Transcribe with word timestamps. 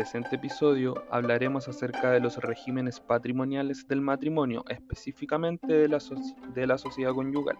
presente 0.00 0.36
episodio 0.36 0.94
hablaremos 1.10 1.68
acerca 1.68 2.10
de 2.10 2.20
los 2.20 2.38
regímenes 2.38 2.98
patrimoniales 3.00 3.86
del 3.86 4.00
matrimonio, 4.00 4.64
específicamente 4.70 5.74
de 5.74 5.88
la, 5.88 5.98
de 6.54 6.66
la 6.66 6.78
sociedad 6.78 7.12
conyugal, 7.12 7.58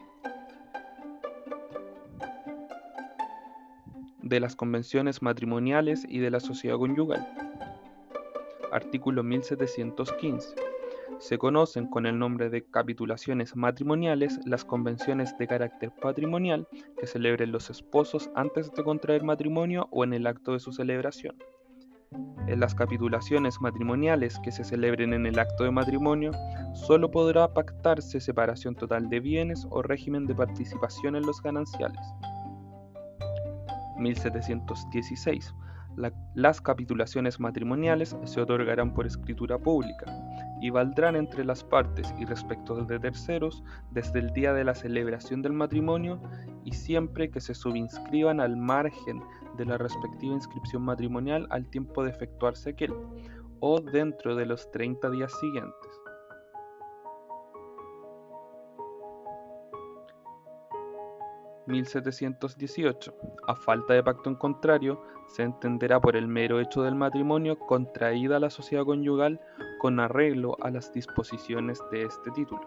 de 4.23 4.41
las 4.41 4.57
convenciones 4.57 5.21
matrimoniales 5.21 6.07
y 6.09 6.21
de 6.21 6.31
la 6.31 6.41
sociedad 6.41 6.79
conyugal. 6.79 7.29
Artículo 8.73 9.23
1715. 9.23 10.55
Se 11.19 11.37
conocen 11.37 11.89
con 11.89 12.07
el 12.07 12.19
nombre 12.19 12.49
de 12.49 12.65
capitulaciones 12.65 13.55
matrimoniales 13.55 14.41
las 14.47 14.65
convenciones 14.65 15.37
de 15.37 15.47
carácter 15.47 15.93
patrimonial 16.01 16.67
que 16.99 17.07
celebren 17.07 17.53
los 17.53 17.69
esposos 17.69 18.31
antes 18.35 18.73
de 18.73 18.83
contraer 18.83 19.25
matrimonio 19.25 19.89
o 19.91 20.05
en 20.05 20.15
el 20.15 20.27
acto 20.27 20.55
de 20.55 20.61
su 20.61 20.73
celebración. 20.73 21.37
En 22.51 22.59
las 22.59 22.75
capitulaciones 22.75 23.61
matrimoniales 23.61 24.41
que 24.41 24.51
se 24.51 24.65
celebren 24.65 25.13
en 25.13 25.25
el 25.25 25.39
acto 25.39 25.63
de 25.63 25.71
matrimonio, 25.71 26.33
solo 26.75 27.09
podrá 27.09 27.55
pactarse 27.55 28.19
separación 28.19 28.75
total 28.75 29.09
de 29.09 29.21
bienes 29.21 29.69
o 29.71 29.83
régimen 29.83 30.27
de 30.27 30.35
participación 30.35 31.15
en 31.15 31.25
los 31.25 31.41
gananciales. 31.41 32.01
1716 33.99 35.55
las 36.35 36.61
capitulaciones 36.61 37.41
matrimoniales 37.41 38.17
se 38.25 38.41
otorgarán 38.41 38.95
por 38.95 39.07
escritura 39.07 39.59
pública 39.59 40.07
y 40.61 40.71
valdrán 40.71 41.17
entre 41.17 41.45
las 41.45 41.65
partes 41.65 42.15
y 42.19 42.25
respecto 42.25 42.85
de 42.85 42.99
terceros 42.99 43.63
desde 43.91 44.21
el 44.21 44.33
día 44.33 44.53
de 44.53 44.65
la 44.65 44.75
celebración 44.75 45.43
del 45.43 45.53
matrimonio 45.53 46.21
y 46.65 46.73
siempre 46.73 47.31
que 47.31 47.41
se 47.41 47.55
subinscriban 47.55 48.41
al 48.41 48.57
margen 48.57 49.23
de 49.61 49.67
la 49.67 49.77
respectiva 49.77 50.33
inscripción 50.33 50.83
matrimonial 50.83 51.47
al 51.51 51.69
tiempo 51.69 52.03
de 52.03 52.09
efectuarse 52.09 52.71
aquel 52.71 52.95
o 53.61 53.79
dentro 53.79 54.35
de 54.35 54.47
los 54.47 54.71
30 54.71 55.11
días 55.11 55.39
siguientes. 55.39 56.01
1718. 61.67 63.15
A 63.47 63.55
falta 63.55 63.93
de 63.93 64.03
pacto 64.03 64.31
en 64.31 64.37
contrario, 64.37 65.03
se 65.27 65.43
entenderá 65.43 66.01
por 66.01 66.17
el 66.17 66.27
mero 66.27 66.59
hecho 66.59 66.83
del 66.83 66.95
matrimonio 66.95 67.59
contraída 67.59 68.41
la 68.41 68.49
sociedad 68.49 68.87
conyugal 68.87 69.39
con 69.79 70.01
arreglo 70.01 70.57
a 70.63 70.71
las 70.71 70.91
disposiciones 70.95 71.79
de 71.93 72.05
este 72.05 72.31
título. 72.31 72.67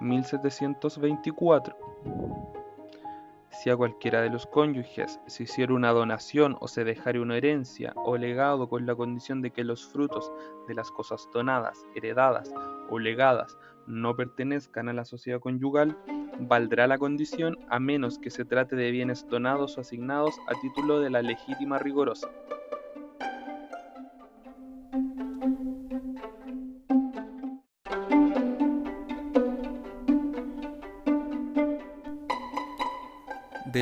1724. 0.00 1.83
Si 3.64 3.70
a 3.70 3.78
cualquiera 3.78 4.20
de 4.20 4.28
los 4.28 4.44
cónyuges 4.44 5.18
se 5.26 5.44
hiciera 5.44 5.72
una 5.72 5.90
donación 5.90 6.54
o 6.60 6.68
se 6.68 6.84
dejara 6.84 7.22
una 7.22 7.38
herencia 7.38 7.94
o 7.96 8.18
legado 8.18 8.68
con 8.68 8.84
la 8.84 8.94
condición 8.94 9.40
de 9.40 9.52
que 9.52 9.64
los 9.64 9.86
frutos 9.86 10.30
de 10.68 10.74
las 10.74 10.90
cosas 10.90 11.26
donadas, 11.32 11.86
heredadas 11.94 12.52
o 12.90 12.98
legadas 12.98 13.56
no 13.86 14.14
pertenezcan 14.16 14.90
a 14.90 14.92
la 14.92 15.06
sociedad 15.06 15.40
conyugal, 15.40 15.96
valdrá 16.40 16.86
la 16.86 16.98
condición 16.98 17.56
a 17.70 17.80
menos 17.80 18.18
que 18.18 18.28
se 18.28 18.44
trate 18.44 18.76
de 18.76 18.90
bienes 18.90 19.26
donados 19.30 19.78
o 19.78 19.80
asignados 19.80 20.34
a 20.46 20.60
título 20.60 21.00
de 21.00 21.08
la 21.08 21.22
legítima 21.22 21.78
rigorosa. 21.78 22.28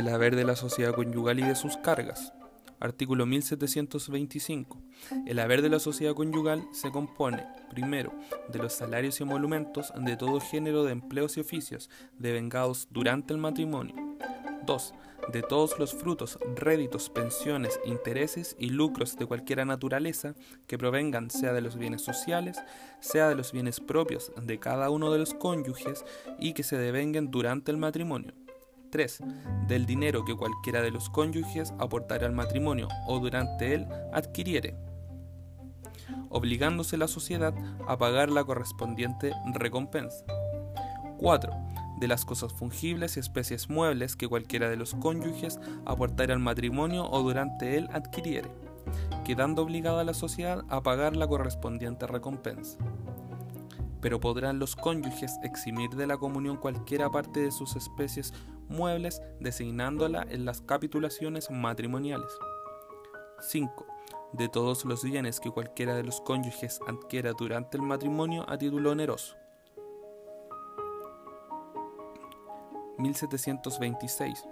Del 0.02 0.12
haber 0.12 0.34
de 0.34 0.42
la 0.42 0.56
sociedad 0.56 0.94
conyugal 0.94 1.38
y 1.38 1.42
de 1.44 1.54
sus 1.54 1.76
cargas. 1.76 2.32
Artículo 2.80 3.24
1725. 3.24 4.82
El 5.26 5.38
haber 5.38 5.62
de 5.62 5.68
la 5.68 5.78
sociedad 5.78 6.14
conyugal 6.14 6.64
se 6.72 6.90
compone, 6.90 7.46
primero, 7.70 8.12
de 8.48 8.58
los 8.58 8.72
salarios 8.72 9.20
y 9.20 9.22
emolumentos 9.22 9.92
de 9.96 10.16
todo 10.16 10.40
género 10.40 10.82
de 10.82 10.90
empleos 10.90 11.36
y 11.36 11.40
oficios 11.40 11.88
devengados 12.18 12.88
durante 12.90 13.32
el 13.32 13.38
matrimonio. 13.38 13.94
2. 14.66 14.94
De 15.32 15.42
todos 15.42 15.78
los 15.78 15.94
frutos, 15.94 16.36
réditos, 16.56 17.08
pensiones, 17.08 17.78
intereses 17.84 18.56
y 18.58 18.70
lucros 18.70 19.16
de 19.16 19.26
cualquier 19.26 19.64
naturaleza 19.64 20.34
que 20.66 20.78
provengan 20.78 21.30
sea 21.30 21.52
de 21.52 21.60
los 21.60 21.76
bienes 21.76 22.02
sociales, 22.02 22.60
sea 22.98 23.28
de 23.28 23.36
los 23.36 23.52
bienes 23.52 23.78
propios 23.78 24.32
de 24.42 24.58
cada 24.58 24.90
uno 24.90 25.12
de 25.12 25.20
los 25.20 25.32
cónyuges 25.32 26.04
y 26.40 26.54
que 26.54 26.64
se 26.64 26.76
devenguen 26.76 27.30
durante 27.30 27.70
el 27.70 27.76
matrimonio. 27.76 28.34
3. 28.92 29.20
Del 29.68 29.86
dinero 29.86 30.22
que 30.26 30.36
cualquiera 30.36 30.82
de 30.82 30.90
los 30.90 31.08
cónyuges 31.08 31.72
aportara 31.78 32.26
al 32.26 32.32
matrimonio 32.32 32.88
o 33.06 33.18
durante 33.20 33.74
él 33.74 33.88
adquiriere, 34.12 34.76
obligándose 36.28 36.98
la 36.98 37.08
sociedad 37.08 37.54
a 37.88 37.96
pagar 37.96 38.30
la 38.30 38.44
correspondiente 38.44 39.32
recompensa. 39.54 40.26
4. 41.16 41.52
De 42.00 42.06
las 42.06 42.26
cosas 42.26 42.52
fungibles 42.52 43.16
y 43.16 43.20
especies 43.20 43.70
muebles 43.70 44.14
que 44.14 44.28
cualquiera 44.28 44.68
de 44.68 44.76
los 44.76 44.94
cónyuges 44.94 45.58
aportara 45.86 46.34
al 46.34 46.40
matrimonio 46.40 47.08
o 47.10 47.22
durante 47.22 47.78
él 47.78 47.88
adquiriere, 47.94 48.50
quedando 49.24 49.62
obligada 49.62 50.04
la 50.04 50.12
sociedad 50.12 50.64
a 50.68 50.82
pagar 50.82 51.16
la 51.16 51.26
correspondiente 51.26 52.06
recompensa 52.06 52.76
pero 54.02 54.20
podrán 54.20 54.58
los 54.58 54.74
cónyuges 54.76 55.38
eximir 55.44 55.90
de 55.90 56.08
la 56.08 56.18
comunión 56.18 56.56
cualquiera 56.56 57.08
parte 57.08 57.40
de 57.40 57.52
sus 57.52 57.76
especies 57.76 58.34
muebles 58.68 59.22
designándola 59.38 60.26
en 60.28 60.44
las 60.44 60.60
capitulaciones 60.60 61.50
matrimoniales. 61.50 62.30
5. 63.40 63.86
De 64.32 64.48
todos 64.48 64.84
los 64.84 65.04
bienes 65.04 65.38
que 65.38 65.52
cualquiera 65.52 65.94
de 65.94 66.02
los 66.02 66.20
cónyuges 66.20 66.80
adquiera 66.88 67.32
durante 67.32 67.76
el 67.76 67.84
matrimonio 67.84 68.44
a 68.48 68.58
título 68.58 68.90
oneroso. 68.90 69.36
1726. 72.98 74.44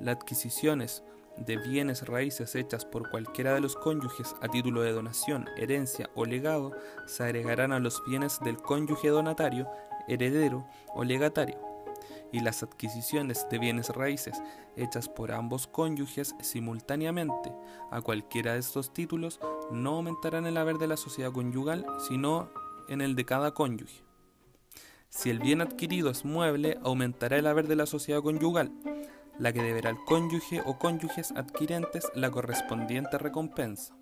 Las 0.00 0.16
adquisiciones 0.16 1.04
de 1.36 1.56
bienes 1.56 2.06
raíces 2.06 2.54
hechas 2.54 2.84
por 2.84 3.10
cualquiera 3.10 3.54
de 3.54 3.60
los 3.60 3.76
cónyuges 3.76 4.34
a 4.40 4.48
título 4.48 4.82
de 4.82 4.92
donación, 4.92 5.46
herencia 5.56 6.10
o 6.14 6.24
legado 6.24 6.72
se 7.06 7.24
agregarán 7.24 7.72
a 7.72 7.80
los 7.80 8.02
bienes 8.06 8.38
del 8.40 8.56
cónyuge 8.56 9.08
donatario, 9.08 9.68
heredero 10.08 10.66
o 10.94 11.04
legatario, 11.04 11.58
y 12.32 12.40
las 12.40 12.62
adquisiciones 12.62 13.46
de 13.50 13.58
bienes 13.58 13.88
raíces 13.90 14.40
hechas 14.76 15.08
por 15.08 15.32
ambos 15.32 15.66
cónyuges 15.66 16.34
simultáneamente 16.40 17.52
a 17.90 18.00
cualquiera 18.00 18.54
de 18.54 18.60
estos 18.60 18.92
títulos 18.92 19.40
no 19.70 19.96
aumentarán 19.96 20.46
el 20.46 20.56
haber 20.56 20.78
de 20.78 20.86
la 20.86 20.96
sociedad 20.96 21.32
conyugal, 21.32 21.86
sino 22.08 22.50
en 22.88 23.00
el 23.00 23.16
de 23.16 23.24
cada 23.24 23.52
cónyuge. 23.54 24.02
Si 25.08 25.28
el 25.28 25.40
bien 25.40 25.60
adquirido 25.60 26.08
es 26.10 26.24
mueble, 26.24 26.78
aumentará 26.84 27.36
el 27.36 27.48
haber 27.48 27.66
de 27.66 27.74
la 27.74 27.86
sociedad 27.86 28.22
conyugal, 28.22 28.70
la 29.40 29.54
que 29.54 29.62
deberá 29.62 29.88
el 29.88 29.96
cónyuge 30.04 30.62
o 30.66 30.78
cónyuges 30.78 31.32
adquirentes 31.32 32.06
la 32.14 32.30
correspondiente 32.30 33.16
recompensa. 33.16 33.96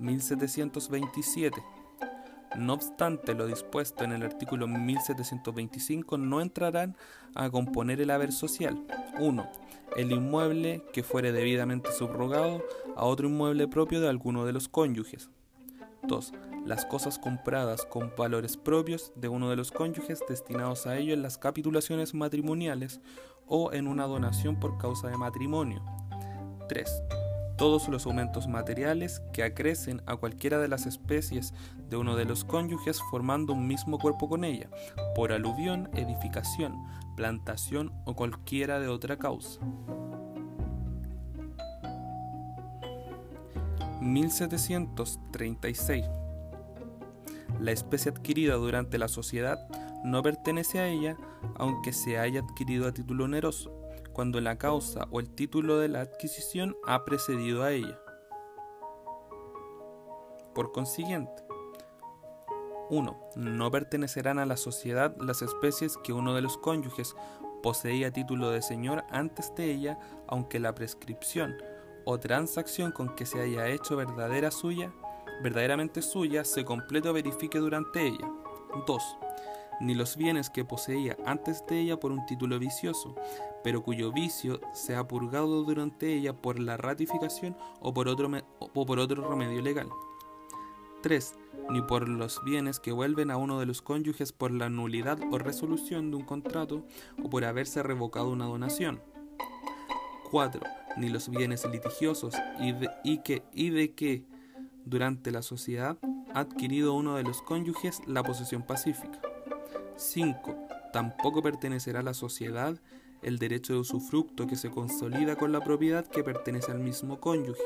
1727. 0.00 1.62
No 2.56 2.74
obstante 2.74 3.34
lo 3.34 3.46
dispuesto 3.46 4.02
en 4.02 4.12
el 4.12 4.24
artículo 4.24 4.66
1725, 4.66 6.18
no 6.18 6.40
entrarán 6.40 6.96
a 7.36 7.48
componer 7.50 8.00
el 8.00 8.10
haber 8.10 8.32
social. 8.32 8.84
1. 9.20 9.48
El 9.96 10.10
inmueble 10.10 10.82
que 10.92 11.04
fuere 11.04 11.30
debidamente 11.30 11.92
subrogado 11.92 12.64
a 12.96 13.04
otro 13.04 13.28
inmueble 13.28 13.68
propio 13.68 14.00
de 14.00 14.08
alguno 14.08 14.44
de 14.44 14.52
los 14.52 14.68
cónyuges. 14.68 15.30
2 16.02 16.32
las 16.68 16.84
cosas 16.84 17.18
compradas 17.18 17.86
con 17.86 18.12
valores 18.16 18.58
propios 18.58 19.10
de 19.16 19.28
uno 19.28 19.48
de 19.48 19.56
los 19.56 19.72
cónyuges 19.72 20.22
destinados 20.28 20.86
a 20.86 20.98
ello 20.98 21.14
en 21.14 21.22
las 21.22 21.38
capitulaciones 21.38 22.12
matrimoniales 22.12 23.00
o 23.46 23.72
en 23.72 23.86
una 23.86 24.04
donación 24.04 24.60
por 24.60 24.76
causa 24.76 25.08
de 25.08 25.16
matrimonio. 25.16 25.82
3. 26.68 27.02
Todos 27.56 27.88
los 27.88 28.04
aumentos 28.04 28.46
materiales 28.46 29.22
que 29.32 29.42
acrecen 29.42 30.02
a 30.06 30.16
cualquiera 30.16 30.58
de 30.58 30.68
las 30.68 30.84
especies 30.84 31.54
de 31.88 31.96
uno 31.96 32.16
de 32.16 32.26
los 32.26 32.44
cónyuges 32.44 33.00
formando 33.10 33.54
un 33.54 33.66
mismo 33.66 33.98
cuerpo 33.98 34.28
con 34.28 34.44
ella, 34.44 34.68
por 35.16 35.32
aluvión, 35.32 35.88
edificación, 35.94 36.76
plantación 37.16 37.92
o 38.04 38.14
cualquiera 38.14 38.78
de 38.78 38.88
otra 38.88 39.16
causa. 39.16 39.60
1736 44.00 46.04
la 47.60 47.72
especie 47.72 48.12
adquirida 48.12 48.54
durante 48.54 48.98
la 48.98 49.08
sociedad 49.08 49.58
no 50.04 50.22
pertenece 50.22 50.78
a 50.78 50.86
ella 50.86 51.16
aunque 51.56 51.92
se 51.92 52.18
haya 52.18 52.40
adquirido 52.40 52.86
a 52.86 52.92
título 52.92 53.24
oneroso, 53.24 53.72
cuando 54.12 54.40
la 54.40 54.58
causa 54.58 55.08
o 55.10 55.18
el 55.18 55.30
título 55.30 55.78
de 55.78 55.88
la 55.88 56.00
adquisición 56.00 56.76
ha 56.86 57.04
precedido 57.04 57.64
a 57.64 57.72
ella. 57.72 57.98
Por 60.54 60.72
consiguiente, 60.72 61.42
1. 62.90 63.30
No 63.36 63.70
pertenecerán 63.70 64.38
a 64.38 64.46
la 64.46 64.56
sociedad 64.56 65.16
las 65.20 65.42
especies 65.42 65.96
que 65.98 66.12
uno 66.12 66.34
de 66.34 66.42
los 66.42 66.58
cónyuges, 66.58 67.14
poseía 67.62 68.12
título 68.12 68.50
de 68.50 68.62
señor 68.62 69.04
antes 69.10 69.52
de 69.56 69.72
ella, 69.72 69.98
aunque 70.28 70.60
la 70.60 70.74
prescripción 70.74 71.56
o 72.10 72.18
transacción 72.18 72.90
con 72.90 73.14
que 73.14 73.26
se 73.26 73.38
haya 73.38 73.68
hecho 73.68 73.94
verdadera 73.94 74.50
suya, 74.50 74.90
verdaderamente 75.42 76.00
suya, 76.00 76.42
se 76.42 76.64
complete 76.64 77.10
o 77.10 77.12
verifique 77.12 77.58
durante 77.58 78.06
ella. 78.06 78.32
2. 78.86 79.02
Ni 79.82 79.94
los 79.94 80.16
bienes 80.16 80.48
que 80.48 80.64
poseía 80.64 81.18
antes 81.26 81.66
de 81.66 81.80
ella 81.80 82.00
por 82.00 82.10
un 82.10 82.24
título 82.24 82.58
vicioso, 82.58 83.14
pero 83.62 83.82
cuyo 83.82 84.10
vicio 84.10 84.58
se 84.72 84.96
ha 84.96 85.06
purgado 85.06 85.64
durante 85.64 86.14
ella 86.14 86.32
por 86.32 86.58
la 86.58 86.78
ratificación 86.78 87.54
o 87.80 87.92
por 87.92 88.08
otro, 88.08 88.30
o 88.58 88.86
por 88.86 88.98
otro 88.98 89.28
remedio 89.28 89.60
legal. 89.60 89.90
3. 91.02 91.34
Ni 91.68 91.82
por 91.82 92.08
los 92.08 92.42
bienes 92.42 92.80
que 92.80 92.90
vuelven 92.90 93.30
a 93.30 93.36
uno 93.36 93.60
de 93.60 93.66
los 93.66 93.82
cónyuges 93.82 94.32
por 94.32 94.50
la 94.50 94.70
nulidad 94.70 95.18
o 95.30 95.36
resolución 95.36 96.10
de 96.10 96.16
un 96.16 96.24
contrato 96.24 96.86
o 97.22 97.28
por 97.28 97.44
haberse 97.44 97.82
revocado 97.82 98.30
una 98.30 98.46
donación. 98.46 99.02
4. 100.30 100.77
Ni 100.98 101.08
los 101.08 101.28
bienes 101.28 101.64
litigiosos 101.70 102.34
y 102.60 102.72
de, 102.72 102.90
y 103.04 103.18
que, 103.18 103.42
y 103.52 103.70
de 103.70 103.92
que 103.92 104.24
durante 104.84 105.30
la 105.30 105.42
sociedad 105.42 105.98
ha 106.34 106.40
adquirido 106.40 106.94
uno 106.94 107.16
de 107.16 107.22
los 107.22 107.42
cónyuges 107.42 108.00
la 108.06 108.22
posesión 108.22 108.62
pacífica. 108.62 109.20
5. 109.96 110.68
Tampoco 110.92 111.42
pertenecerá 111.42 112.00
a 112.00 112.02
la 112.02 112.14
sociedad 112.14 112.80
el 113.22 113.38
derecho 113.38 113.72
de 113.72 113.80
usufructo 113.80 114.46
que 114.46 114.56
se 114.56 114.70
consolida 114.70 115.36
con 115.36 115.52
la 115.52 115.60
propiedad 115.60 116.06
que 116.06 116.22
pertenece 116.22 116.70
al 116.70 116.78
mismo 116.78 117.20
cónyuge. 117.20 117.62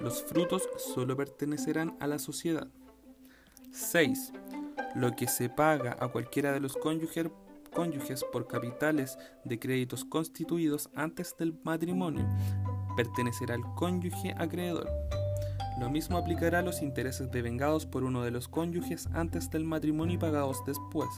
Los 0.00 0.22
frutos 0.22 0.68
solo 0.76 1.16
pertenecerán 1.16 1.96
a 2.00 2.06
la 2.06 2.18
sociedad. 2.18 2.68
6. 3.70 4.32
Lo 4.94 5.14
que 5.14 5.28
se 5.28 5.48
paga 5.48 5.96
a 6.00 6.08
cualquiera 6.08 6.52
de 6.52 6.60
los 6.60 6.76
cónyuges, 6.76 7.28
cónyuges 7.74 8.24
por 8.24 8.46
capitales 8.46 9.18
de 9.44 9.58
créditos 9.58 10.04
constituidos 10.04 10.88
antes 10.94 11.36
del 11.38 11.58
matrimonio 11.62 12.26
pertenecerá 12.96 13.54
al 13.54 13.74
cónyuge 13.74 14.34
acreedor. 14.36 14.88
Lo 15.78 15.90
mismo 15.90 16.16
aplicará 16.16 16.60
a 16.60 16.62
los 16.62 16.80
intereses 16.80 17.30
devengados 17.30 17.84
por 17.84 18.02
uno 18.02 18.22
de 18.22 18.30
los 18.30 18.48
cónyuges 18.48 19.08
antes 19.12 19.50
del 19.50 19.64
matrimonio 19.64 20.14
y 20.14 20.18
pagados 20.18 20.64
después. 20.64 21.08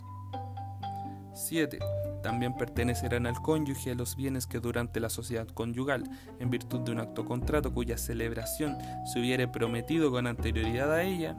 7. 1.32 1.78
También 2.22 2.56
pertenecerán 2.56 3.26
al 3.26 3.40
cónyuge 3.40 3.94
los 3.94 4.16
bienes 4.16 4.46
que 4.46 4.58
durante 4.58 4.98
la 4.98 5.08
sociedad 5.08 5.46
conyugal, 5.46 6.10
en 6.40 6.50
virtud 6.50 6.80
de 6.80 6.90
un 6.90 6.98
acto 6.98 7.24
contrato 7.24 7.72
cuya 7.72 7.96
celebración 7.96 8.76
se 9.12 9.20
hubiere 9.20 9.46
prometido 9.46 10.10
con 10.10 10.26
anterioridad 10.26 10.92
a 10.92 11.04
ella, 11.04 11.36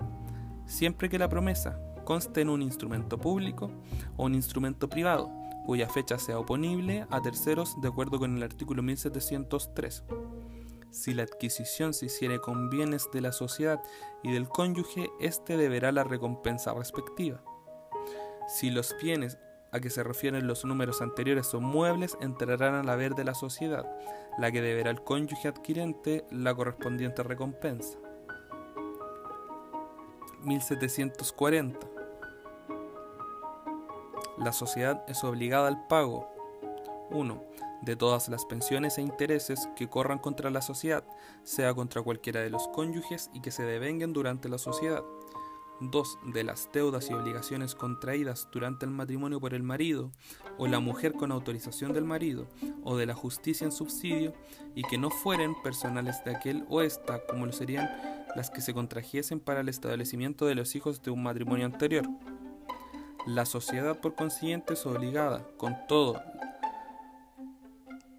siempre 0.66 1.10
que 1.10 1.20
la 1.20 1.28
promesa 1.28 1.78
conste 2.06 2.42
en 2.42 2.50
un 2.50 2.62
instrumento 2.62 3.18
público 3.18 3.70
o 4.16 4.26
un 4.26 4.36
instrumento 4.36 4.90
privado, 4.90 5.30
cuya 5.69 5.88
fecha 5.88 6.18
sea 6.18 6.39
oponible 6.39 7.06
a 7.12 7.21
terceros 7.21 7.80
de 7.80 7.89
acuerdo 7.89 8.18
con 8.18 8.36
el 8.36 8.42
artículo 8.42 8.81
1703. 8.81 10.04
Si 10.89 11.13
la 11.13 11.21
adquisición 11.21 11.94
se 11.94 12.07
hiciere 12.07 12.42
con 12.42 12.71
bienes 12.71 13.07
de 13.13 13.21
la 13.21 13.31
sociedad 13.31 13.80
y 14.24 14.31
del 14.31 14.50
cónyuge, 14.50 15.12
éste 15.19 15.57
deberá 15.57 15.92
la 15.92 16.04
recompensa 16.04 16.74
respectiva. 16.74 17.44
Si 18.48 18.71
los 18.71 18.95
bienes 19.00 19.38
a 19.71 19.80
que 19.80 19.92
se 19.92 20.01
refieren 20.01 20.48
los 20.48 20.66
números 20.66 21.04
anteriores 21.04 21.45
son 21.45 21.66
muebles, 21.66 22.18
entrarán 22.19 22.74
al 22.74 22.89
haber 22.89 23.13
de 23.13 23.25
la 23.25 23.36
sociedad, 23.36 23.86
la 24.39 24.51
que 24.51 24.63
deberá 24.63 24.89
el 24.89 25.04
cónyuge 25.04 25.50
adquirente 25.50 26.25
la 26.31 26.56
correspondiente 26.56 27.21
recompensa. 27.21 28.00
1740. 30.42 31.99
La 34.40 34.54
sociedad 34.54 35.04
es 35.10 35.26
obligada 35.26 35.68
al 35.68 35.86
pago 35.88 36.30
1. 37.12 37.44
De 37.82 37.98
todas 37.98 38.30
las 38.30 38.46
pensiones 38.46 38.98
e 38.98 39.02
intereses 39.02 39.68
que 39.76 39.90
corran 39.90 40.20
contra 40.20 40.50
la 40.50 40.62
sociedad, 40.62 41.04
sea 41.44 41.74
contra 41.74 42.02
cualquiera 42.02 42.40
de 42.40 42.50
los 42.50 42.70
cónyuges 42.70 43.30
y 43.34 43.42
que 43.42 43.52
se 43.52 43.64
devenguen 43.64 44.14
durante 44.14 44.48
la 44.48 44.58
sociedad. 44.58 45.04
2. 45.82 46.20
De 46.34 46.44
las 46.46 46.70
deudas 46.72 47.10
y 47.10 47.14
obligaciones 47.14 47.76
contraídas 47.76 48.48
durante 48.52 48.86
el 48.86 48.92
matrimonio 48.92 49.42
por 49.42 49.54
el 49.54 49.64
marido 49.64 50.12
o 50.58 50.68
la 50.68 50.80
mujer 50.80 51.14
con 51.14 51.32
autorización 51.34 51.94
del 51.94 52.06
marido 52.06 52.48
o 52.84 52.96
de 52.96 53.06
la 53.06 53.16
justicia 53.16 53.66
en 53.66 53.72
subsidio 53.72 54.34
y 54.74 54.84
que 54.84 54.98
no 54.98 55.10
fueren 55.10 55.54
personales 55.62 56.24
de 56.24 56.36
aquel 56.36 56.66
o 56.70 56.82
esta 56.82 57.26
como 57.26 57.46
lo 57.46 57.52
serían 57.52 57.90
las 58.36 58.50
que 58.50 58.62
se 58.62 58.74
contrajesen 58.74 59.40
para 59.40 59.62
el 59.62 59.70
establecimiento 59.70 60.46
de 60.46 60.56
los 60.56 60.76
hijos 60.76 61.02
de 61.02 61.12
un 61.12 61.24
matrimonio 61.24 61.66
anterior. 61.66 62.06
La 63.30 63.46
sociedad 63.46 64.00
por 64.00 64.16
consiguiente 64.16 64.74
es 64.74 64.88
obligada, 64.88 65.46
con 65.58 65.78
todo, 65.88 66.20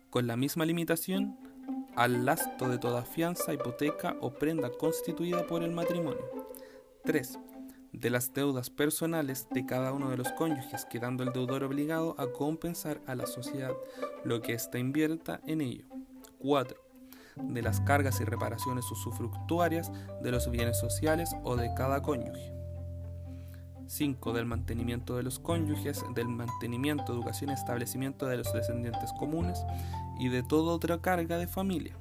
con 0.09 0.29
la 0.29 0.37
misma 0.37 0.65
limitación, 0.65 1.37
al 1.97 2.25
lasto 2.25 2.69
de 2.69 2.79
toda 2.79 3.03
fianza, 3.03 3.53
hipoteca 3.53 4.15
o 4.21 4.31
prenda 4.31 4.71
constituida 4.71 5.49
por 5.49 5.65
el 5.65 5.73
matrimonio. 5.73 6.25
3 7.03 7.41
de 7.93 8.09
las 8.09 8.33
deudas 8.33 8.71
personales 8.71 9.49
de 9.51 9.67
cada 9.67 9.93
uno 9.93 10.11
de 10.11 10.17
los 10.17 10.31
cónyuges, 10.31 10.85
quedando 10.85 11.25
el 11.25 11.33
deudor 11.33 11.65
obligado 11.65 12.15
a 12.17 12.31
compensar 12.31 13.01
a 13.09 13.17
la 13.17 13.27
sociedad 13.27 13.73
lo 14.23 14.41
que 14.43 14.53
ésta 14.53 14.79
invierta 14.79 15.41
en 15.45 15.61
ello. 15.61 15.87
4. 16.39 16.81
De 17.35 17.63
las 17.63 17.81
cargas 17.81 18.21
y 18.21 18.25
reparaciones 18.25 18.89
usufructuarias 18.89 19.91
de 20.23 20.31
los 20.31 20.49
bienes 20.53 20.79
sociales 20.79 21.35
o 21.43 21.57
de 21.57 21.75
cada 21.75 22.01
cónyuge. 22.01 22.60
5. 23.91 24.33
Del 24.33 24.47
mantenimiento 24.47 25.17
de 25.17 25.23
los 25.23 25.39
cónyuges, 25.39 26.05
del 26.15 26.29
mantenimiento, 26.29 27.13
educación 27.13 27.51
y 27.51 27.55
establecimiento 27.55 28.27
de 28.27 28.37
los 28.37 28.53
descendientes 28.53 29.13
comunes 29.19 29.65
y 30.19 30.29
de 30.29 30.43
toda 30.43 30.73
otra 30.73 31.01
carga 31.01 31.39
de 31.39 31.47
familia. 31.47 31.97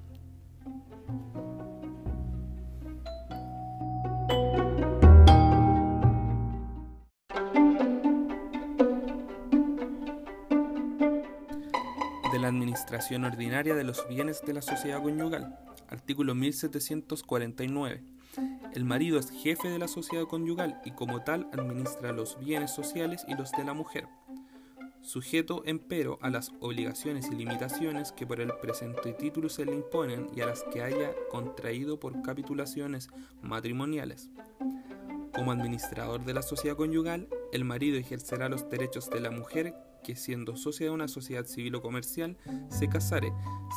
administración 12.49 13.23
ordinaria 13.23 13.75
de 13.75 13.83
los 13.83 14.07
bienes 14.09 14.41
de 14.45 14.53
la 14.53 14.61
sociedad 14.61 15.01
conyugal. 15.01 15.57
Artículo 15.87 16.35
1749. 16.35 18.03
El 18.73 18.85
marido 18.85 19.17
es 19.17 19.31
jefe 19.31 19.69
de 19.69 19.79
la 19.79 19.87
sociedad 19.87 20.25
conyugal 20.25 20.79
y 20.85 20.91
como 20.91 21.21
tal 21.23 21.47
administra 21.53 22.11
los 22.11 22.39
bienes 22.39 22.71
sociales 22.71 23.25
y 23.27 23.35
los 23.35 23.51
de 23.51 23.63
la 23.63 23.73
mujer, 23.73 24.07
sujeto 25.01 25.63
empero 25.65 26.19
a 26.21 26.29
las 26.29 26.51
obligaciones 26.59 27.27
y 27.31 27.35
limitaciones 27.35 28.11
que 28.11 28.27
por 28.27 28.39
el 28.41 28.53
presente 28.61 29.13
título 29.13 29.49
se 29.49 29.65
le 29.65 29.73
imponen 29.73 30.27
y 30.35 30.41
a 30.41 30.45
las 30.45 30.63
que 30.71 30.83
haya 30.83 31.11
contraído 31.31 31.99
por 31.99 32.21
capitulaciones 32.21 33.09
matrimoniales. 33.41 34.29
Como 35.33 35.51
administrador 35.51 36.23
de 36.25 36.33
la 36.33 36.41
sociedad 36.41 36.75
conyugal, 36.75 37.27
el 37.53 37.63
marido 37.63 37.97
ejercerá 37.97 38.49
los 38.49 38.69
derechos 38.69 39.09
de 39.09 39.19
la 39.19 39.31
mujer 39.31 39.73
que 40.03 40.15
siendo 40.15 40.55
socia 40.55 40.87
de 40.87 40.91
una 40.91 41.07
sociedad 41.07 41.45
civil 41.45 41.75
o 41.75 41.81
comercial 41.81 42.37
se 42.69 42.87
casare, 42.87 43.31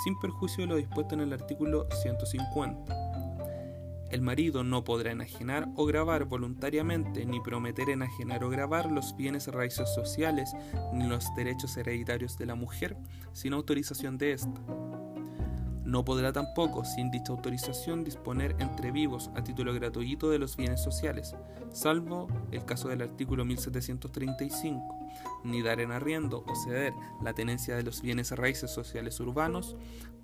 sin 0.05 0.19
perjuicio 0.21 0.65
de 0.65 0.69
lo 0.69 0.77
dispuesto 0.77 1.15
en 1.15 1.21
el 1.21 1.33
artículo 1.33 1.89
150. 2.03 3.02
El 4.13 4.21
marido 4.21 4.63
no 4.63 4.85
podrá 4.85 5.11
enajenar 5.11 5.69
o 5.75 5.87
grabar 5.87 6.27
voluntariamente, 6.27 7.25
ni 7.25 7.41
prometer 7.41 7.89
enajenar 7.89 8.45
o 8.45 8.51
grabar 8.51 8.93
los 8.93 9.17
bienes 9.17 9.49
raíces 9.49 9.89
sociales, 9.95 10.53
ni 10.93 11.07
los 11.07 11.35
derechos 11.35 11.79
hereditarios 11.79 12.37
de 12.37 12.45
la 12.45 12.55
mujer, 12.55 12.95
sin 13.33 13.55
autorización 13.55 14.19
de 14.19 14.33
ésta. 14.33 14.61
No 15.93 16.07
podrá 16.07 16.33
tampoco, 16.33 16.87
sin 16.87 17.11
dicha 17.11 17.35
autorización, 17.35 18.03
disponer 18.03 18.57
entre 18.61 18.91
vivos 18.93 19.31
a 19.35 19.45
título 19.45 19.75
gratuito 19.75 20.31
de 20.31 20.39
los 20.39 20.57
bienes 20.57 20.83
sociales, 20.83 21.37
salvo 21.71 22.29
el 22.51 22.65
caso 22.65 22.89
del 22.89 23.03
artículo 23.03 23.45
1735, 23.45 24.81
ni 25.45 25.61
dar 25.61 25.81
en 25.81 25.93
arriendo 25.93 26.45
o 26.49 26.55
ceder 26.55 26.95
la 27.23 27.35
tenencia 27.35 27.77
de 27.77 27.83
los 27.83 28.01
bienes 28.01 28.31
raíces 28.31 28.71
sociales 28.71 29.21
urbanos 29.21 29.77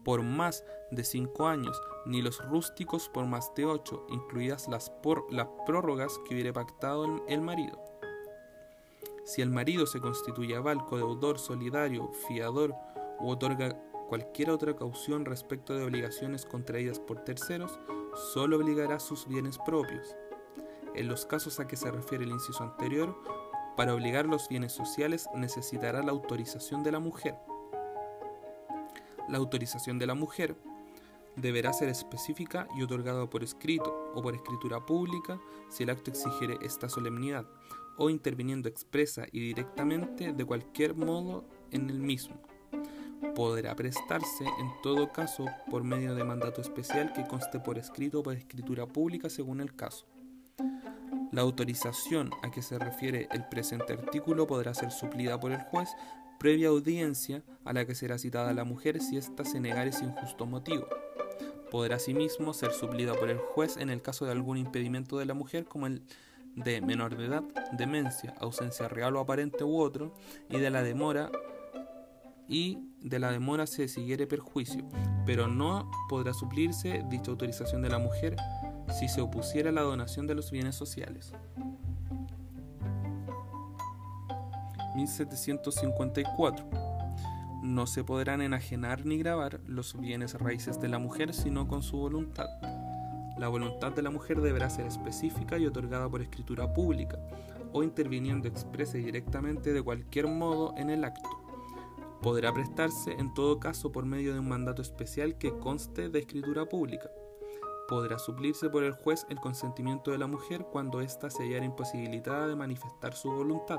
por 0.07 0.23
más 0.23 0.65
de 0.91 1.05
cinco 1.05 1.49
años, 1.49 1.79
ni 2.07 2.23
los 2.23 2.43
rústicos 2.49 3.11
por 3.11 3.27
más 3.27 3.55
de 3.55 3.67
ocho, 3.67 4.07
incluidas 4.09 4.69
las, 4.69 4.89
por, 4.89 5.31
las 5.31 5.49
prórrogas 5.67 6.19
que 6.27 6.33
hubiere 6.33 6.55
pactado 6.55 7.05
el, 7.29 7.43
marido. 7.43 7.79
Si 9.27 9.43
el 9.43 9.51
marido 9.51 9.87
se 9.87 10.01
constituye 10.01 10.57
aval, 10.57 10.87
deudor, 10.91 11.39
solidario, 11.39 12.11
fiador 12.27 12.75
u 13.21 13.29
otorga 13.29 13.79
Cualquier 14.09 14.49
otra 14.49 14.75
caución 14.75 15.27
respecto 15.27 15.77
de 15.77 15.85
obligaciones 15.85 16.47
contraídas 16.47 16.99
por 16.99 17.25
terceros 17.25 17.79
solo 18.33 18.57
obligará 18.57 19.01
sus 19.01 19.29
bienes 19.29 19.59
propios. 19.59 20.17
En 20.95 21.09
los 21.09 21.27
casos 21.27 21.61
a 21.61 21.69
que 21.69 21.77
se 21.77 21.91
refiere 21.91 22.25
el 22.25 22.31
inciso 22.31 22.63
anterior, 22.63 23.15
para 23.77 23.95
obligar 23.95 24.25
los 24.25 24.49
bienes 24.49 24.73
sociales 24.73 25.29
necesitará 25.35 26.03
la 26.03 26.13
autorización 26.13 26.83
de 26.83 26.93
la 26.93 27.01
mujer. 27.01 27.35
La 29.29 29.37
autorización 29.37 29.99
de 29.99 30.07
la 30.07 30.15
mujer 30.15 30.57
deberá 31.37 31.75
ser 31.75 31.91
específica 31.91 32.67
y 32.79 32.83
otorgada 32.83 33.29
por 33.29 33.45
escrito 33.45 34.11
o 34.15 34.23
por 34.23 34.35
escritura 34.35 34.87
pública 34.87 35.39
si 35.69 35.83
el 35.83 35.91
acto 35.91 36.11
exigiere 36.11 36.57
esta 36.63 36.89
solemnidad, 36.89 37.47
o 37.99 38.09
interviniendo 38.09 38.71
expresa 38.71 39.27
y 39.33 39.41
directamente 39.41 40.33
de 40.33 40.45
cualquier 40.47 40.95
modo 40.95 41.45
en 41.73 41.91
el 41.91 42.01
mismo. 42.01 42.41
Podrá 43.35 43.75
prestarse 43.75 44.45
en 44.45 44.71
todo 44.83 45.13
caso 45.13 45.47
por 45.71 45.85
medio 45.85 46.15
de 46.15 46.25
mandato 46.25 46.61
especial 46.61 47.13
que 47.13 47.27
conste 47.27 47.61
por 47.61 47.79
escrito 47.79 48.21
o 48.21 48.23
por 48.23 48.35
escritura 48.35 48.87
pública 48.87 49.29
según 49.31 49.61
el 49.61 49.75
caso. 49.75 50.07
La 51.31 51.43
autorización 51.43 52.31
a 52.43 52.51
que 52.51 52.63
se 52.63 52.79
refiere 52.79 53.29
el 53.33 53.47
presente 53.49 53.93
artículo 53.93 54.47
podrá 54.47 54.75
ser 54.75 54.91
suplida 54.91 55.39
por 55.39 55.53
el 55.53 55.61
juez 55.61 55.91
previa 56.39 56.69
audiencia 56.69 57.43
a 57.65 57.73
la 57.73 57.85
que 57.85 57.95
será 57.95 58.19
citada 58.19 58.53
la 58.53 58.65
mujer 58.65 59.01
si 59.01 59.17
ésta 59.17 59.45
se 59.45 59.61
negare 59.61 59.93
sin 59.93 60.13
justo 60.13 60.47
motivo. 60.47 60.87
Podrá 61.71 61.97
asimismo 61.97 62.55
ser 62.55 62.73
suplida 62.73 63.15
por 63.15 63.29
el 63.29 63.39
juez 63.39 63.77
en 63.77 63.91
el 63.91 64.01
caso 64.01 64.25
de 64.25 64.33
algún 64.33 64.57
impedimento 64.57 65.19
de 65.19 65.27
la 65.27 65.35
mujer 65.35 65.67
como 65.67 65.87
el 65.87 66.03
de 66.55 66.81
menor 66.81 67.17
de 67.17 67.27
edad, 67.27 67.43
demencia, 67.73 68.35
ausencia 68.41 68.89
real 68.89 69.17
o 69.17 69.21
aparente 69.21 69.65
u 69.65 69.79
otro, 69.79 70.15
y 70.49 70.59
de 70.59 70.71
la 70.71 70.83
demora 70.83 71.31
y 72.49 72.88
de 73.03 73.19
la 73.19 73.31
demora 73.31 73.67
se 73.67 73.89
siguiere 73.89 74.27
perjuicio, 74.27 74.85
pero 75.25 75.49
no 75.49 75.91
podrá 76.09 76.35
suplirse 76.35 77.05
dicha 77.09 77.31
autorización 77.31 77.83
de 77.83 77.91
la 77.91 77.99
mujer 77.99 78.37
si 78.99 79.09
se 79.09 79.21
opusiera 79.21 79.71
a 79.71 79.73
la 79.73 79.83
donación 79.83 80.27
de 80.27 80.35
los 80.35 80.51
bienes 80.51 80.75
sociales. 80.75 81.33
1754. 84.95 86.67
No 87.63 87.87
se 87.87 88.03
podrán 88.03 88.41
enajenar 88.41 89.05
ni 89.05 89.19
grabar 89.19 89.61
los 89.67 89.99
bienes 89.99 90.35
raíces 90.35 90.81
de 90.81 90.89
la 90.89 90.99
mujer 90.99 91.35
sino 91.35 91.69
con 91.69 91.83
su 91.83 91.99
voluntad. 91.99 92.47
La 93.39 93.49
voluntad 93.49 93.93
de 93.93 94.03
la 94.03 94.11
mujer 94.11 94.41
deberá 94.41 94.69
ser 94.69 94.87
específica 94.87 95.59
y 95.59 95.67
otorgada 95.67 96.09
por 96.09 96.23
escritura 96.23 96.73
pública 96.73 97.19
o 97.73 97.83
interviniendo 97.83 98.49
expresa 98.49 98.99
y 98.99 99.03
directamente 99.03 99.73
de 99.73 99.83
cualquier 99.83 100.27
modo 100.27 100.75
en 100.77 100.91
el 100.91 101.05
acto. 101.05 101.48
Podrá 102.23 102.53
prestarse 102.53 103.13
en 103.13 103.33
todo 103.33 103.61
caso 103.61 103.93
por 103.93 104.05
medio 104.05 104.33
de 104.33 104.41
un 104.41 104.49
mandato 104.49 104.83
especial 104.83 105.39
que 105.39 105.57
conste 105.57 106.09
de 106.09 106.19
escritura 106.19 106.67
pública. 106.67 107.09
Podrá 107.87 108.19
suplirse 108.19 108.69
por 108.69 108.83
el 108.83 108.93
juez 108.93 109.25
el 109.31 109.39
consentimiento 109.39 110.11
de 110.11 110.19
la 110.19 110.27
mujer 110.27 110.67
cuando 110.71 111.01
ésta 111.01 111.31
se 111.31 111.45
hallara 111.45 111.65
imposibilitada 111.65 112.49
de 112.49 112.57
manifestar 112.57 113.15
su 113.15 113.31
voluntad. 113.31 113.79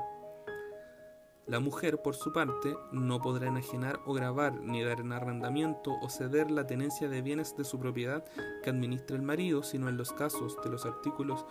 La 1.46 1.60
mujer, 1.60 2.00
por 2.00 2.14
su 2.14 2.32
parte, 2.32 2.76
no 2.92 3.20
podrá 3.20 3.48
enajenar 3.48 4.00
o 4.06 4.14
grabar, 4.14 4.54
ni 4.60 4.82
dar 4.82 5.00
en 5.00 5.12
arrendamiento 5.12 5.96
o 6.00 6.08
ceder 6.08 6.50
la 6.50 6.66
tenencia 6.66 7.08
de 7.08 7.22
bienes 7.22 7.56
de 7.56 7.64
su 7.64 7.78
propiedad 7.78 8.24
que 8.62 8.70
administra 8.70 9.16
el 9.16 9.22
marido, 9.22 9.62
sino 9.62 9.88
en 9.88 9.96
los 9.96 10.12
casos 10.12 10.56
de 10.62 10.70
los 10.70 10.86
artículos 10.86 11.44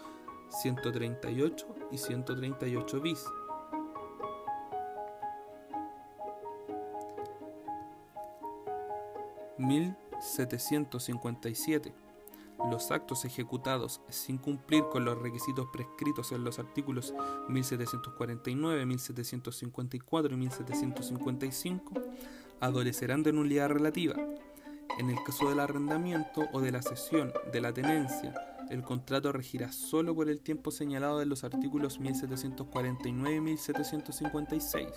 138 0.62 1.67
y 1.91 1.98
138 1.98 3.01
bis. 3.01 3.25
(1757) 9.59 11.93
los 12.69 12.91
actos 12.91 13.25
ejecutados 13.25 14.01
sin 14.09 14.37
cumplir 14.37 14.83
con 14.91 15.05
los 15.05 15.17
requisitos 15.17 15.67
prescritos 15.71 16.31
en 16.31 16.43
los 16.43 16.59
artículos 16.59 17.13
1749, 17.47 18.85
1754 18.85 20.33
y 20.33 20.37
1755 20.37 21.93
adolecerán 22.59 23.23
de 23.23 23.33
nulidad 23.33 23.69
relativa. 23.69 24.15
En 24.97 25.09
el 25.09 25.23
caso 25.23 25.49
del 25.49 25.61
arrendamiento 25.61 26.49
o 26.51 26.59
de 26.59 26.71
la 26.71 26.81
cesión 26.81 27.31
de 27.53 27.61
la 27.61 27.71
tenencia, 27.71 28.33
el 28.69 28.83
contrato 28.83 29.31
regirá 29.31 29.71
solo 29.71 30.13
por 30.13 30.29
el 30.29 30.41
tiempo 30.41 30.71
señalado 30.71 31.21
en 31.21 31.29
los 31.29 31.43
artículos 31.43 31.99
1749 31.99 33.35
y 33.35 33.41
1756. 33.41 34.87